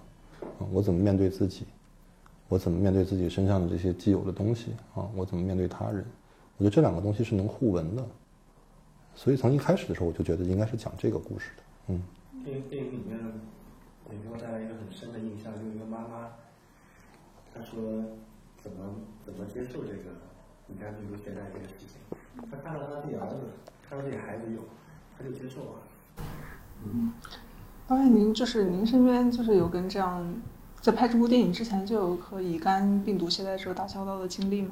[0.61, 1.67] 啊，我怎么面对自己？
[2.49, 4.73] 我怎么面对自己身上的这些既有的东西？
[4.95, 6.05] 啊，我怎么面对他人？
[6.57, 8.05] 我觉得这两个东西是能互文的。
[9.15, 11.63] 所以从一开始的时候，我就觉得应该是讲这个故事的。
[11.89, 12.03] 嗯。
[12.45, 13.19] 电电影里面。
[14.11, 16.31] 也给我带来一个很深的印象，就是一个妈妈，
[17.53, 17.79] 她说
[18.63, 18.79] 怎么
[19.25, 20.17] 怎么接受这个
[20.69, 21.97] 乙肝病毒携带这个事情。
[22.51, 23.37] 他看到他自己儿子，
[23.89, 24.61] 看到自己孩子有，
[25.17, 25.71] 他就接受了。
[26.85, 27.13] 嗯，
[27.87, 30.27] 导演，您就是您身边就是有跟这样
[30.81, 34.71] 在拍这部电影之前就有和乙肝病毒携带者打交道的经历吗？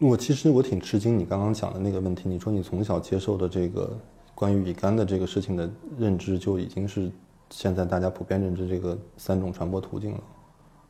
[0.00, 2.28] 我其实我挺吃惊你刚刚讲的那个问题。
[2.28, 3.98] 你说你从小接受的这个
[4.34, 7.10] 关于乙肝的这个事情的认知就已经是。
[7.50, 10.20] 现在大家普遍认知这个三种传播途径了。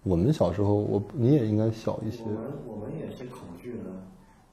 [0.09, 2.22] 我们小时候，我你也应该小一些。
[2.24, 3.84] 我们我们也是恐惧的，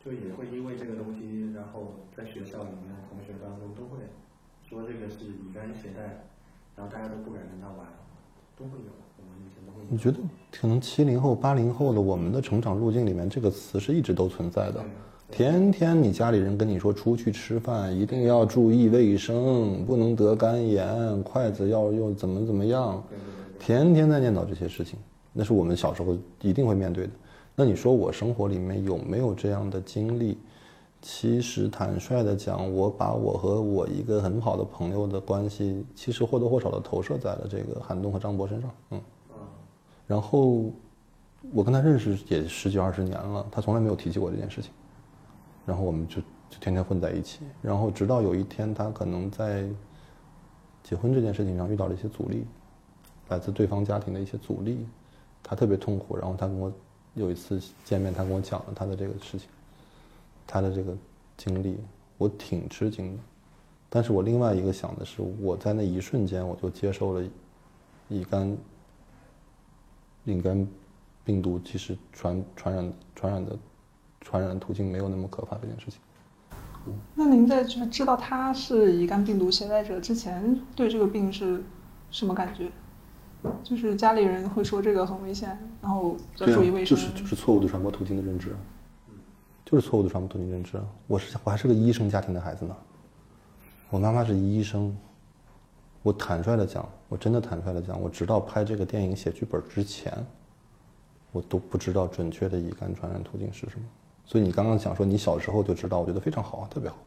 [0.03, 4.03] 就也会因为这个东西，然后在学校里面，同学当中都会
[4.67, 6.27] 说这个是乙肝携带，
[6.75, 7.87] 然后大家都不敢跟他玩，
[8.57, 8.91] 都会有。
[9.17, 9.85] 我们以前都会。
[9.89, 10.17] 你觉得
[10.59, 14.83] 可能七零后、八零后的我们的成长路径里面，这个词是一直都存在的。
[15.31, 23.01] 天天你家里人跟你说出去吃饭一定要注意卫生，不能得肝炎，筷子要用怎么怎么样，
[23.57, 24.99] 天天在念叨这些事情，
[25.37, 27.11] 那是我们小时候一定会面对的。
[27.55, 30.37] 那你说我生活里面有没有这样的经历？
[31.01, 39.01] 其实坦率的讲，我把我和我一个很好的朋友的关系，其实或多或少的投射在了这个韩东和张博身上，嗯，
[40.07, 40.71] 然后
[41.51, 44.71] 我跟他认识也十几二十年了，他从来没有提起过这件事情。
[45.63, 46.15] 然后我们就
[46.49, 49.67] 就天天混在一起，然后直到有一天，他可能在
[50.81, 52.45] 结婚这件事情上遇到了一些阻力，
[53.29, 54.87] 来自对方家庭的一些阻力，
[55.47, 56.17] 他特别痛苦。
[56.17, 56.73] 然后他跟我
[57.13, 59.47] 有一次见面，他跟我讲了他的这个事情，
[60.47, 60.97] 他的这个
[61.37, 61.77] 经历，
[62.17, 63.23] 我挺吃惊的。
[63.87, 67.23] 但是我另外一个想的是，我在那一瞬间我就接受了
[68.09, 68.57] 乙肝
[70.25, 70.67] 乙肝
[71.23, 73.57] 病毒其实传传染传染的
[74.21, 75.99] 传染途径没有那么可怕这件事情。
[77.15, 81.63] 那您在就是知道他是乙肝病毒携带者之前，对这个病是
[82.11, 82.69] 什么感觉？
[83.63, 86.97] 就是家里人会说这个很危险，然后要注意卫生。
[86.97, 88.55] 就是就是错误的传播途径的认知，
[89.65, 90.79] 就是错误的传播途径认知。
[91.07, 92.75] 我是我还是个医生家庭的孩子呢，
[93.89, 94.95] 我妈妈是医生。
[96.03, 100.13] 我坦率的讲，我真的坦率的讲，我直到拍这个电影写剧本之前，
[101.31, 103.85] 我都不知道准确的乙肝传染途径是什么。
[104.23, 106.97] 所以你刚刚讲说你小时候就知道，我觉得非常好啊，特别好。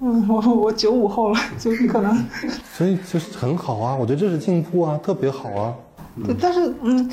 [0.00, 2.24] 嗯，我我九五后了， 就是可能。
[2.72, 5.74] 所以就是很好啊，我觉得这是进步啊，特别好啊。
[6.24, 7.10] 对，但是嗯，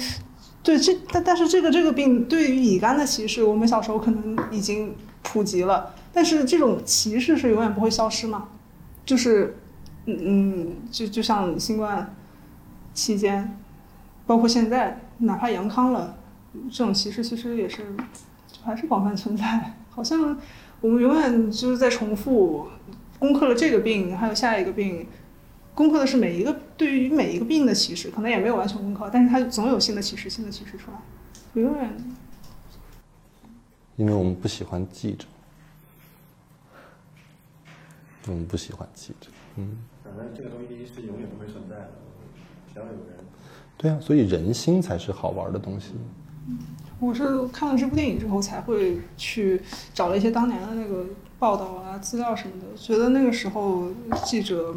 [0.61, 8.47] 对这但但是这个这个病对于乙肝的歧视，我们小时候可能已经普及了，但是这种歧视是永远不会消失嘛？
[9.05, 9.57] 就是
[10.05, 12.13] 嗯嗯，就就像新冠
[12.93, 13.57] 期间，
[14.25, 16.15] 包括现在，哪怕阳康了，
[16.69, 17.95] 这种歧视其实也是
[18.63, 19.73] 还是广泛存在。
[19.89, 20.35] 好像
[20.83, 22.67] 我们永远就是在重复
[23.17, 25.07] 攻克了这个病，还有下一个病。
[25.73, 30.97] 攻克的是每一个对于每一个病的歧视，可能也没有完全攻克，但是它总有新的歧视、新的歧视出来，
[31.53, 31.97] 永远。
[33.95, 35.25] 因为我们不喜欢记着，
[38.27, 39.77] 我们不喜欢记着，嗯。
[40.03, 41.91] 反正这个东西是永远不会存在的，
[42.73, 43.23] 只要有人。
[43.77, 45.93] 对啊，所以人心才是好玩的东西。
[47.05, 49.61] 我是看了这部电影之后，才会去
[49.93, 51.05] 找了一些当年的那个
[51.37, 53.87] 报道啊、资料什么的，觉得那个时候
[54.25, 54.75] 记者。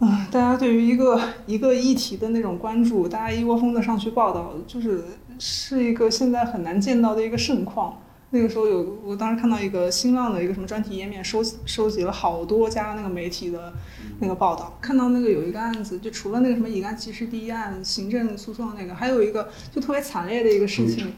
[0.00, 5.04] 啊，大家对于一个一个议题的那种关注，大家一窝蜂的上去报道，就是
[5.38, 7.96] 是一个现在很难见到的一个盛况。
[8.30, 13.72] 那个时候有，我当时看到一个新浪的一个什么专题页面，收收集了好多家那个媒体的
[14.18, 21.12] 那个报道，看到那个有一个案子，就除了那个什么乙肝歧视第一案行政诉讼那个，还有一个就特别惨烈的一个事情，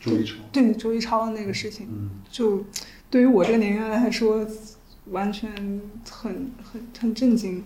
[0.00, 1.88] 周一超，对周一超的那个事情，
[2.30, 2.64] 就
[3.10, 4.46] 对于我这个年龄来说，
[5.06, 5.50] 完全
[6.10, 7.64] 很很很震惊。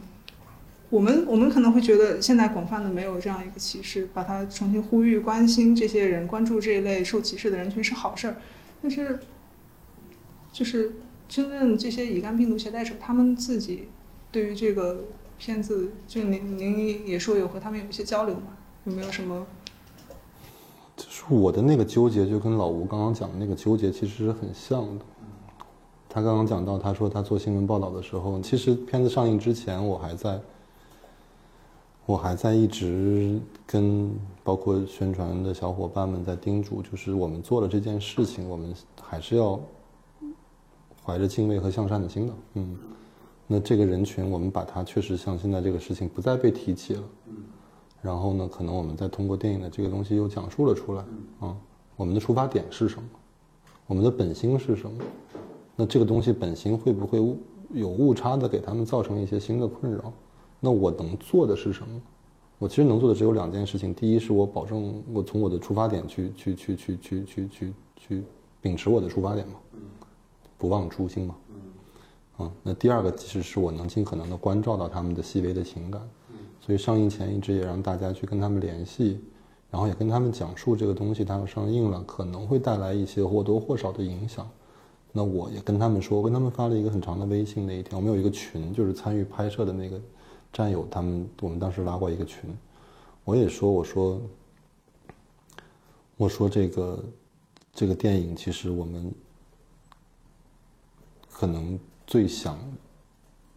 [0.88, 8.36] 我们我们可能会觉得现在广泛的没有这样一个歧视，把它重新呼吁、关心这些人、关注这一类受歧视的人群是好事儿，
[8.82, 9.20] 但是，
[10.52, 10.94] 就是
[11.28, 13.88] 真正这些乙肝病毒携带者，他们自己
[14.32, 15.04] 对于这个
[15.38, 18.56] 片子，就您您也说有和他们有一些交流嘛？
[18.84, 19.46] 有没有什么？
[21.04, 25.04] 就是我的那个纠结，就跟老吴刚刚讲的那个纠结其实是很像的。
[26.08, 30.40] 他刚刚讲到，他说他做新闻报道的时候，其实片子上映之前，我还在。
[32.06, 34.10] 我还在一直跟
[34.42, 39.60] 包括宣传的小伙伴们在叮嘱，就是我们做了这件事情，我们还是要
[41.04, 42.32] 怀着敬畏和向善的心的。
[42.54, 42.76] 嗯，
[43.46, 47.02] 那这个人群，我们把它确实像现在这个事情不再被提起了。
[48.02, 51.04] 然后呢，可能我们再通过电影的这个东西又讲述了出来。
[51.40, 51.56] 啊，
[51.96, 53.08] 我们的出发点是什么？
[53.86, 54.98] 我们的本心是什么？
[55.76, 57.18] 那这个东西本心会不会
[57.70, 60.12] 有误差的给他们造成一些新的困扰？
[60.60, 62.00] 那我能做的是什么？
[62.58, 63.94] 我其实能做的只有两件事情。
[63.94, 68.24] 第一是我保证我从我的出发点去去去去去去去去
[68.60, 69.54] 秉持我的出发点嘛，
[70.58, 71.34] 不忘初心嘛。
[72.38, 76.00] 嗯，那第二个其实是我能尽可能的关照到他们的细微的情感。
[76.70, 79.18] 所以上映前一直也让大家去跟他们联系，
[79.72, 84.48] 然后也跟他们讲述这个东西它要上映了，可能会带来一些或多或少的影响。
[85.10, 90.00] 那我也跟他们说，我跟他们发了一个很长的微信那一天，我们有一个群，就是参与拍摄的那个。
[90.52, 92.48] 战友他们，我们当时拉过一个群，
[93.24, 94.20] 我也说，我说，
[96.16, 97.04] 我说这个
[97.72, 99.12] 这个电影其实我们
[101.32, 102.56] 可能最想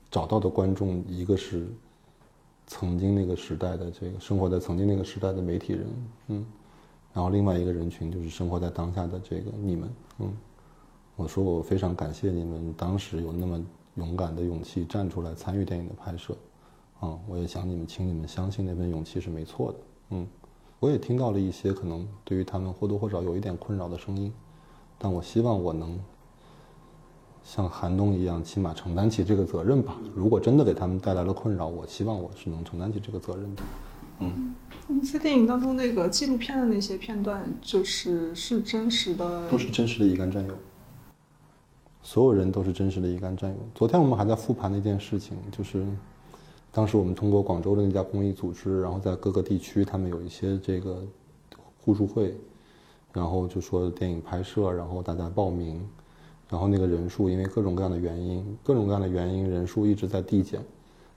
[0.10, 1.68] 找到的观众，一个是
[2.66, 5.88] 曾经那个时代的这个生活在曾经那个时代的媒体人，
[6.28, 6.46] 嗯，
[7.14, 9.90] 然后另外一个人群就是生活在当下的这个你们，
[10.20, 10.34] 嗯，
[11.16, 13.64] 我说我非常感谢你们当时有那么
[13.96, 16.36] 勇敢的勇气站出来参与电影的拍摄。
[17.02, 19.78] 嗯，我也想你们，请你们相信那份勇气是没错的。
[20.12, 20.28] 嗯，
[20.80, 24.34] 我也听到了一些可能对于他们或多或少有一点困扰的声音，
[24.98, 26.00] 但我希望我能
[27.44, 29.98] 像寒冬一样，起码承担起这个责任吧。
[30.16, 33.64] 如果真的给他们带来了困扰，我希望我是能承担起这个责任的。
[34.20, 34.56] 嗯，
[35.02, 40.54] 在电影当中那个纪录片的那些片段，就是是真实的，都是真实的乙肝战友，
[42.02, 43.58] 所有人都是真实的乙肝战友。
[43.76, 45.86] 昨天我们还在复盘那件事情，就是。
[46.76, 51.06] 当时我们通过广州的那家公益组织，然后在各个地区，他们有一些这个
[51.80, 52.36] 互助会，
[53.12, 55.88] 然后就说电影拍摄，然后大家报名，
[56.54, 60.64] 然后那个人数因为各种各样的原因，各种各样的原因，人数一直在递减，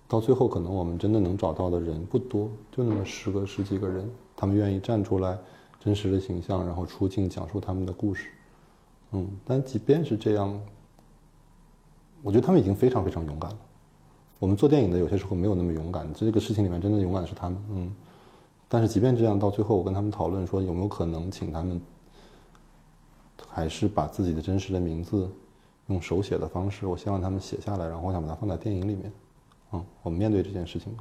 [0.09, 5.39] 到最后可能我们真的能找到的人不多，就那么十个十几个人，他们愿意站出来，
[5.79, 8.31] 真实的形象，然后出镜讲述他们的故事。
[9.13, 10.59] 嗯，但即便是这样，
[12.23, 13.59] 我觉得他们已经非常非常勇敢了。
[14.39, 17.63] 我们做电影的有些时候没有那么勇敢，这个事情里面真的勇敢的是他们。
[17.73, 17.95] 嗯，
[18.71, 21.79] 但是即便这样，到最后我跟他们讨论说有没有可能请他们，
[23.49, 25.31] 还是把自己的真实的名字
[25.89, 29.13] 用手写的方式，我希望他们写下来，然后我想把它放在电影里面。
[29.73, 30.97] 嗯，我们面对这件事情，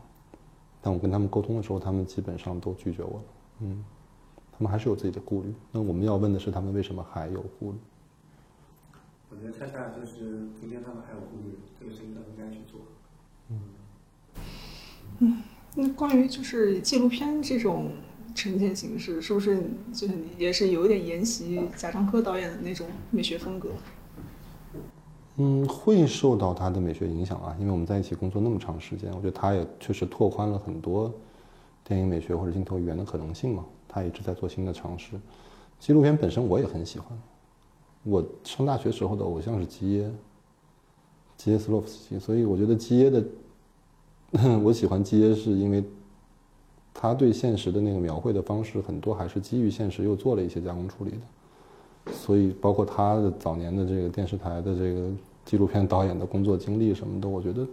[0.81, 3.23] 但我跟他们沟通的时候，他们基本上都拒绝我了。
[3.61, 3.83] 嗯，
[4.51, 5.53] 他们还是有自己的顾虑。
[5.71, 7.77] 那我们要问的是，他们为什么还有顾虑？
[9.29, 12.81] 我觉得恰恰就是今天他们还有顾虑，这个事情他们应该去做。
[13.49, 13.59] 嗯
[15.19, 15.43] 嗯，
[15.75, 17.91] 那关于就是纪录片这种
[18.35, 19.63] 呈现形式，是不是
[19.93, 23.69] 就是也是有点沿袭贾樟柯导演的那种美学风格？
[25.37, 31.13] 嗯，会受到他的美学影响啊，因为我们在一起工作那么长时间，我觉得他也确实拓宽了很多
[31.83, 33.65] 电影美学或者镜头语言的可能性嘛。
[33.87, 35.11] 他一直在做新的尝试。
[35.79, 37.17] 纪录片本身我也很喜欢，
[38.03, 40.11] 我上大学时候的偶像是基耶，
[41.37, 43.23] 基耶斯洛夫斯基，所以我觉得基耶的，
[44.63, 45.83] 我喜欢基耶是因为
[46.97, 51.17] 他对现实的那个描绘的方式很多还是基于现实又做了一些加工处理的。
[52.13, 55.09] 所以，包括他的早年的这个电视台的这个
[55.43, 57.67] 纪录片导演的工作经历什么的，我觉得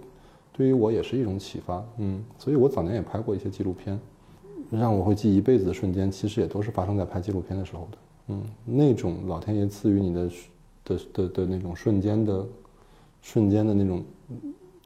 [0.53, 1.85] 对于我也是一种启发。
[1.99, 4.01] 嗯，所以我早年也拍过一些纪录片，
[4.71, 7.99] 让我会记一辈子的瞬间，其实也都是发生在拍纪录片的时候的。
[8.29, 10.31] 嗯，那种老天爷赐予你的
[10.83, 12.47] 的的的那种瞬间的
[13.21, 14.03] 瞬间的那种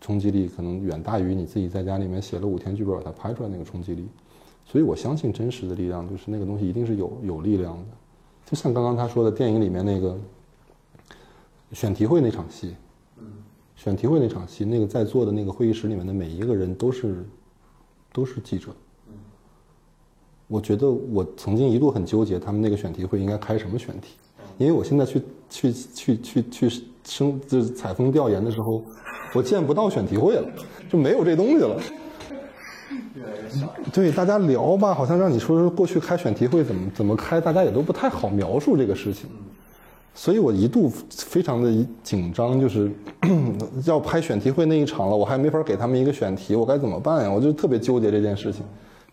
[0.01, 4.09] 冲击力，可能远大于你自己在家里面写了五天剧本把它拍出来那个冲击力。
[4.66, 7.84] 所以我相信真实的力量，就是那个东西一定是有有力量的。
[8.44, 10.18] 就像刚刚他说的，电影里面那个
[11.72, 12.74] 选题会那场戏，
[13.76, 17.24] 选题会那场戏，那个在座的那个会议室里面的每一个人都是
[18.12, 18.68] 都是记者。
[20.48, 24.14] 我觉得我曾经一度很纠结，他们那个选题会应该开什么选题，
[24.58, 28.82] 因为我现在去去去去去生就是采风调研的时候，
[29.34, 30.48] 我见不到选题会了，
[30.88, 31.80] 就没有这东西了。
[33.14, 33.72] 越来越少。
[33.92, 39.28] 对，大家聊吧，好像让你说说过去开选题会怎么怎么开，大家也都不太好描述这个事情。
[40.14, 42.90] 所以我一度非常的紧张，就是
[43.84, 47.30] 要拍选题会那一场了，我还没法给他们一个选题，我该怎么办呀？
[47.30, 48.64] 我就特别纠结这件事情。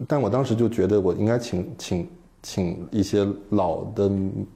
[0.08, 2.08] 但我当时就觉得我应该请请
[2.42, 4.10] 请一些老的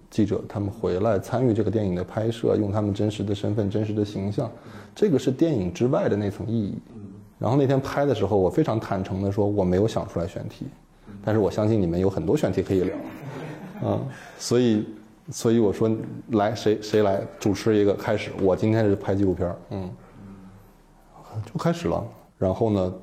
[0.10, 4.50] 记者，他们回来参与这个电影的拍摄，用他们真实的身份、真实的形象，
[4.96, 6.76] 这个是电影之外的那层意义。
[7.40, 10.66] 然后那天拍的时候，我非常坦诚的说，我没有想出来选题，
[11.24, 12.96] 但是我相信你们有很多选题可以聊，
[13.90, 14.00] 啊，
[14.40, 14.88] 所以
[15.30, 15.90] 所以我说
[16.30, 19.92] 来谁谁来主持一个开始，我今天是拍纪录片儿，嗯，
[21.46, 22.04] 就开始了。
[22.38, 22.94] 然后呢，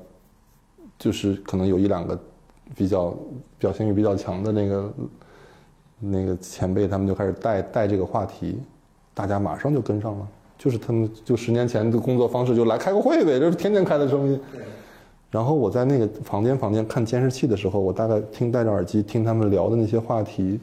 [0.97, 2.19] 就是可能有一两个
[2.75, 3.15] 比较
[3.57, 4.93] 表现欲比较强的那个
[5.99, 8.59] 那个前辈，他们就开始带带这个话题，
[9.13, 10.27] 大家马上就跟上了。
[10.57, 14.39] 就是他们就十年前的工作方式，就来开个会呗， 就是天天开的声音。
[15.31, 20.59] 然后我在那个房间房间看监视器的时候，我大概听戴着耳机听他们聊的那些话题，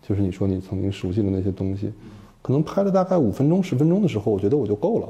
[0.00, 1.92] 就是你说你曾经熟悉的那些东西，
[2.40, 5.08] 可能拍了大概五分钟十分钟的时候，我觉得我就够了。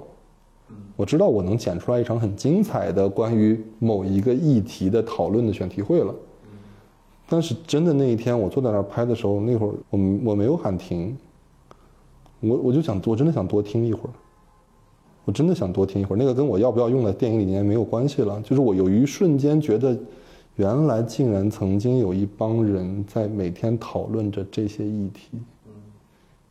[0.96, 6.14] 我知道我能剪出来一场很精彩的关于某一个议题的讨论的选题会了。
[7.28, 11.16] 但是真的那一天我坐在那儿拍的时候，那会儿我我没有喊停，
[12.40, 14.12] 我我就想我真的想多听一会儿。
[15.24, 18.40] 我真的想多听一会儿，那个跟我要不要用在电影里面没有关系了。
[18.42, 19.96] 就是我有一瞬间觉得，
[20.56, 25.38] 原来竟然曾经有一帮人在每天讨论着这些议题，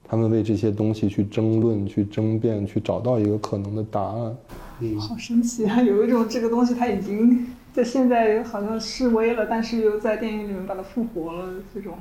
[0.06, 4.38] 他们为这些东西去争论、去争辩、去找到一个可能的答案。
[4.80, 5.82] 嗯好神奇啊！
[5.82, 11.54] 有一种这个东西它已经在现在好像示威了，但是又在电影里面把它复活了。
[11.74, 11.94] 这种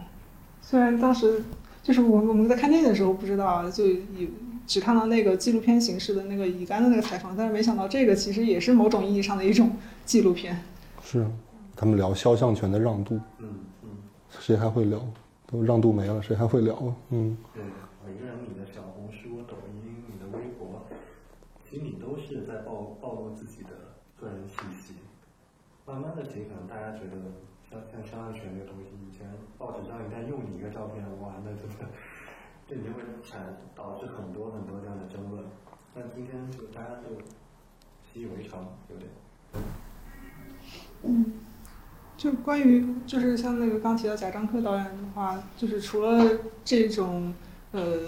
[0.62, 1.42] 虽然当时
[1.82, 4.28] 就是我我们在看电影的时候不知道，就有。
[4.70, 9.74] 只看到那个纪录片形式的那个乙肝的那个采访，但是没想到这个其实也是某种意义上的一种
[10.06, 10.62] 纪录片。
[11.02, 11.26] 是，
[11.74, 13.50] 他们聊肖像权的让渡，嗯
[13.82, 13.90] 嗯，
[14.38, 15.02] 谁还会聊？
[15.50, 16.76] 都让渡没了，谁还会聊？
[17.10, 17.64] 嗯，对，
[18.06, 20.86] 每个人你的小红书、抖音、你的微博，
[21.68, 24.94] 其实你都是在暴暴露自己的个人信息。
[25.84, 27.18] 慢慢的，其实可能大家觉得
[27.66, 29.26] 像像肖像权这个东西，以前
[29.58, 31.90] 报纸上一旦用你一个照片，哇，那真的。
[32.70, 35.44] 这就会产导致很多很多这样的争论，
[35.92, 37.20] 但今天就大家就
[38.12, 39.10] 习以为常，有点。
[41.02, 41.32] 嗯，
[42.16, 47.34] 就关于就是像那个刚提到贾樟柯导演的话，就是除了这种
[47.72, 47.98] 呃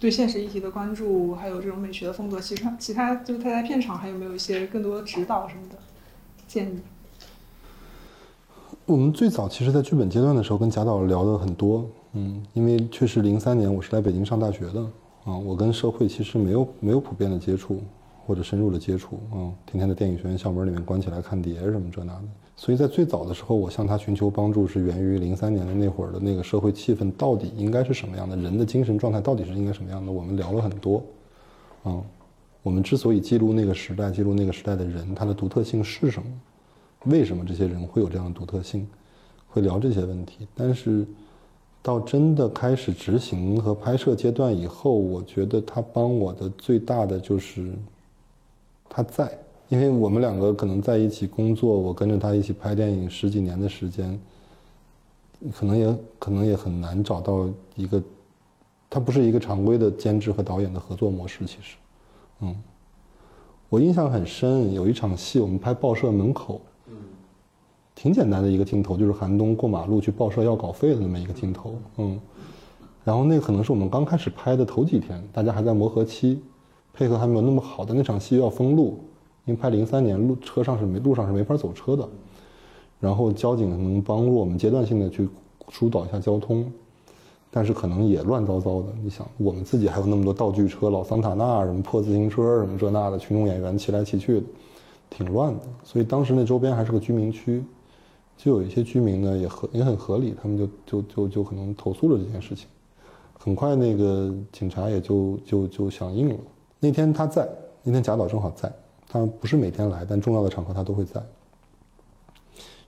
[0.00, 5.76] 对现实议题的关注，还有这种美学的风格，其他其他就是他在片场还有没有一些更多的指导什么的
[6.48, 6.80] 建议？
[8.90, 14.80] 我们最早其实，在剧本阶段的时候，跟贾导聊的很多，嗯，因为确实零三年我是来北京上大学的，
[15.22, 17.80] 啊，我跟社会其实没有没有普遍的接触
[18.26, 22.22] 或者深入的接触，啊，天天在电影学院校门里面关起来看碟什么这那的，
[22.56, 31.00] 所以在最早的时候，我向他寻求帮助是源于零三年的那会儿的那个社会气氛到底应该是什么样的，人的精神状态到底是应该什么样的，我们聊了很多，
[31.84, 32.02] 啊，
[32.64, 36.28] 我们之所以记录那个时代，记录那个时代的人，他的独特性是什么？
[37.04, 38.86] 为什么这些人会有这样的独特性？
[39.52, 41.04] 会聊这些问题，但是
[41.82, 47.72] 到真的开始执行和拍摄阶段以后，我觉得他帮我的最大的就是
[48.88, 49.36] 他在，
[49.68, 54.20] 因为我们两个可能在一起工作，我跟着他一起拍电影十几年的时间，
[55.52, 58.00] 可能也可能也很难找到一个，
[58.88, 61.76] 他不是一个常规的监制和导演的合作模式，其实，
[62.38, 62.54] 嗯，
[63.68, 66.60] 我印象很深，有一场戏我们拍报社门口。
[68.00, 72.18] 挺简单的一个镜头，就是寒冬过马路去报社要稿费的那么一个镜头，嗯，
[73.04, 76.40] 然后那可能是我们刚开始拍的头几天，大家还在磨合期，
[76.94, 78.98] 配合还没有那么好的那场戏要封路，
[79.44, 82.08] 因为拍零三年路车上是没路上是没法走车的，
[83.00, 85.28] 然后交警能帮助我们阶段性的去
[85.68, 86.72] 疏导一下交通，
[87.50, 88.86] 但是可能也乱糟糟的。
[89.04, 94.46] 你想，我们自己还有那么多道具车，老桑塔纳什么破自行车什么这那的，群众演员骑来骑去的，
[95.10, 95.60] 挺乱的。
[95.84, 97.62] 所以当时那周边还是个居民区。
[98.42, 102.66] 就有一些居民呢，也合也很合理，他们就就就就可能投诉了这件事情。
[103.38, 106.34] 很快，那个警察也就就就响应了。
[106.78, 107.46] 那天他在，
[107.82, 108.72] 那天贾导正好在，
[109.06, 111.22] 他不是每天来，但重要的场合他都会在。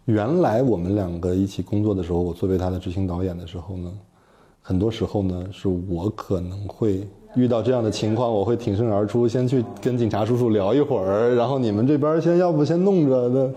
[0.07, 3.92] 原来我们两个一起工作的时候，我作为他的执行导演的时候呢，
[4.62, 13.55] 很多时候呢，是我可能会遇到这样的情况，我会挺身而出，先去跟警察叔叔聊一会儿，然后你们这边先要不先弄着的。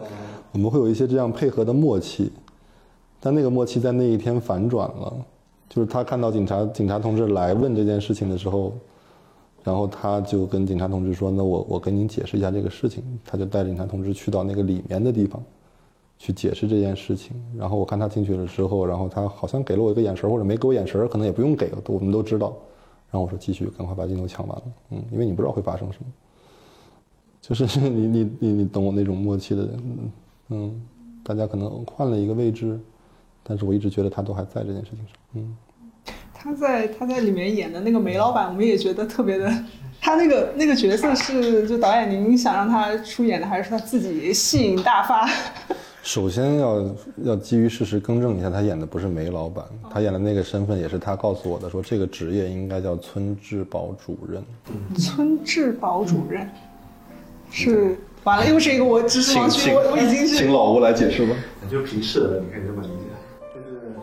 [0.55, 2.31] 我们会有一些这样配合的默契，
[3.19, 5.13] 但那个默契在那一天反转了，
[5.67, 8.71] 就是他看到警察警察同志来问这件事情的时候，
[9.65, 15.43] 然后他就跟警察同志说：“那我我跟您解释一下这个事情。”他就带着警察同志去到那个里面的地方，
[16.17, 17.35] 去解释这件事情。
[17.57, 22.55] 然后我看他进去的时候，然后他好像给了我一个眼神，或者没给我眼神，可能也不用给，我们都知道。
[23.11, 26.05] 然后我说：“继续，赶快把镜头抢完了。”嗯，因为你不知道会发生什么，
[27.41, 29.83] 就是 你你你你懂我那种默契的人。
[30.49, 30.81] 嗯，
[31.23, 32.79] 大家可能换了一个位置，
[33.43, 35.07] 但是我一直觉得他都还在这件事情上。
[35.33, 35.57] 嗯，
[36.33, 39.51] 他在他在里面演的那个梅老板，我们也觉得特别的。
[39.99, 45.27] 他那个那个角色是就导演您想让他出演的，还是他自己戏瘾大发？
[46.03, 54.43] 首先要要基于事实更正一下，他演的不是煤老板，他演的那个身份也是他告诉我的，说这个职业应该叫村治保主任。
[54.95, 56.47] 村治保主任
[57.49, 57.97] 是。
[58.25, 60.35] 完了，又是一个我知识盲区，我我已经是。
[60.35, 61.35] 请老吴来解释吧。
[61.69, 62.93] 就平视的，你可以这么理解，
[63.53, 63.93] 就是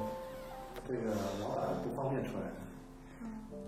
[0.87, 1.11] 这个
[1.41, 2.45] 老板不方便出来，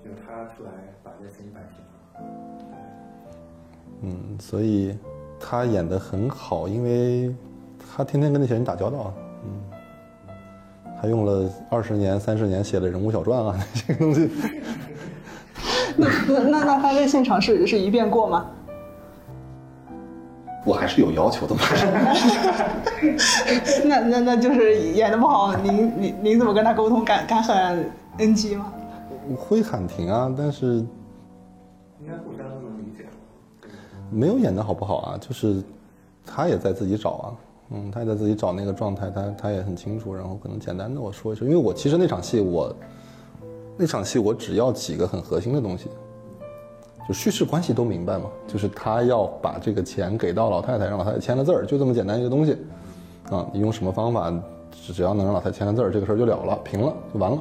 [0.05, 0.71] 就他出来
[1.03, 2.31] 把这事情摆平了。
[4.03, 4.97] 嗯，所以
[5.41, 7.35] 他演的很好，因为
[7.79, 9.13] 他天天跟那些人打交道。
[9.45, 9.61] 嗯，
[11.01, 14.31] 他用了二十年、三十年写的人物小传啊， 这个东西。
[15.97, 18.51] 那那那那他在现场是是一遍过吗？
[20.65, 21.61] 我还是有要求的嘛。
[23.85, 27.05] 那那那就是演的不好，您您您怎么跟他沟通？
[27.05, 27.85] 敢敢喊
[28.19, 28.73] NG 吗？
[29.29, 30.77] 我会喊停啊，但是
[32.01, 33.07] 应该互相都能理解。
[34.11, 35.19] 没有演的好不好啊？
[35.21, 35.63] 就是
[36.27, 37.33] 他也在自己找啊，
[37.71, 40.15] 嗯，他也在自己找那个状态，他他也很清楚。
[40.15, 42.75] 然后可能简单的我说一说，因为我其实那场戏我
[43.77, 45.89] 那场戏我只要几个很核心的东西。
[47.07, 52.57] 就叙事关系都明白嘛，就是他要把这个钱给到老太太，让老太太签了字儿，就这么简单一个东西，
[53.31, 54.33] 啊，你用什么方法，
[54.73, 57.39] 只要能让老太太签了字儿，这个事儿就了了，平了就完了。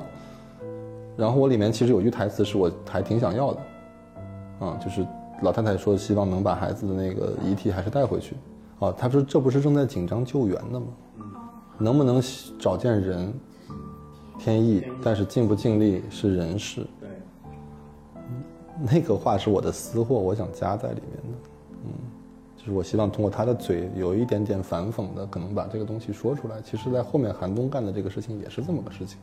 [1.15, 3.59] 然后我里面其实有句台词是我还挺想要的，
[4.65, 5.05] 啊，就是
[5.41, 8.35] 老太太说希望能把孩子的那个遗体还是带回去，
[8.79, 10.87] 啊，她说这不是正在紧张救援的吗？
[11.77, 12.21] 能不能
[12.59, 13.33] 找见人，
[14.37, 16.85] 天意，但是尽不尽力是人事。
[18.91, 21.49] 那个话是我的私货，我想加在里面的，
[21.85, 21.91] 嗯，
[22.57, 26.55] 就是我希望通过他的嘴有一点点反讽的，可能把这个东西说出来。
[26.61, 29.17] 其实，在后面韩东干的这个事情也是这么个事情，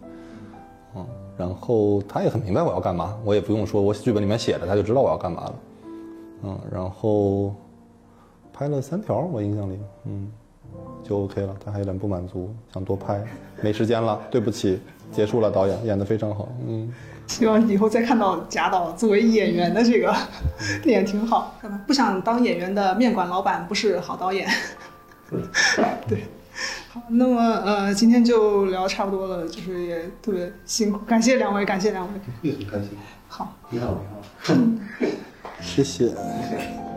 [0.97, 1.07] 嗯，
[1.37, 5.55] 然后他也很明白我要干嘛，我也不用说，我剧本里面写的，他就知道我要干嘛了，
[6.45, 7.55] 嗯，然后
[8.55, 10.33] 拍了三条，我印象里，嗯，
[11.05, 11.55] 就 OK 了。
[11.63, 13.23] 他还有点不满足，想多拍，
[13.61, 14.81] 没时间了，对不起，
[15.13, 15.51] 结束了。
[15.51, 16.91] 导演演得非常好，嗯。
[17.31, 20.13] 希望以后再看到贾导作为演员的这个
[20.83, 21.57] 脸挺好。
[21.87, 24.49] 不想当演员的面馆老板不是好导演。
[26.09, 26.25] 对，
[26.93, 32.21] 好，那么呃，今天就聊差不多了，就是也特别辛苦，感谢两位，感谢两位。
[32.43, 32.99] 会很开心。
[33.29, 34.07] 好，你好，你
[34.43, 34.55] 好。
[35.63, 36.09] 谢谢。
[36.09, 36.15] 谢
[36.59, 36.90] 谢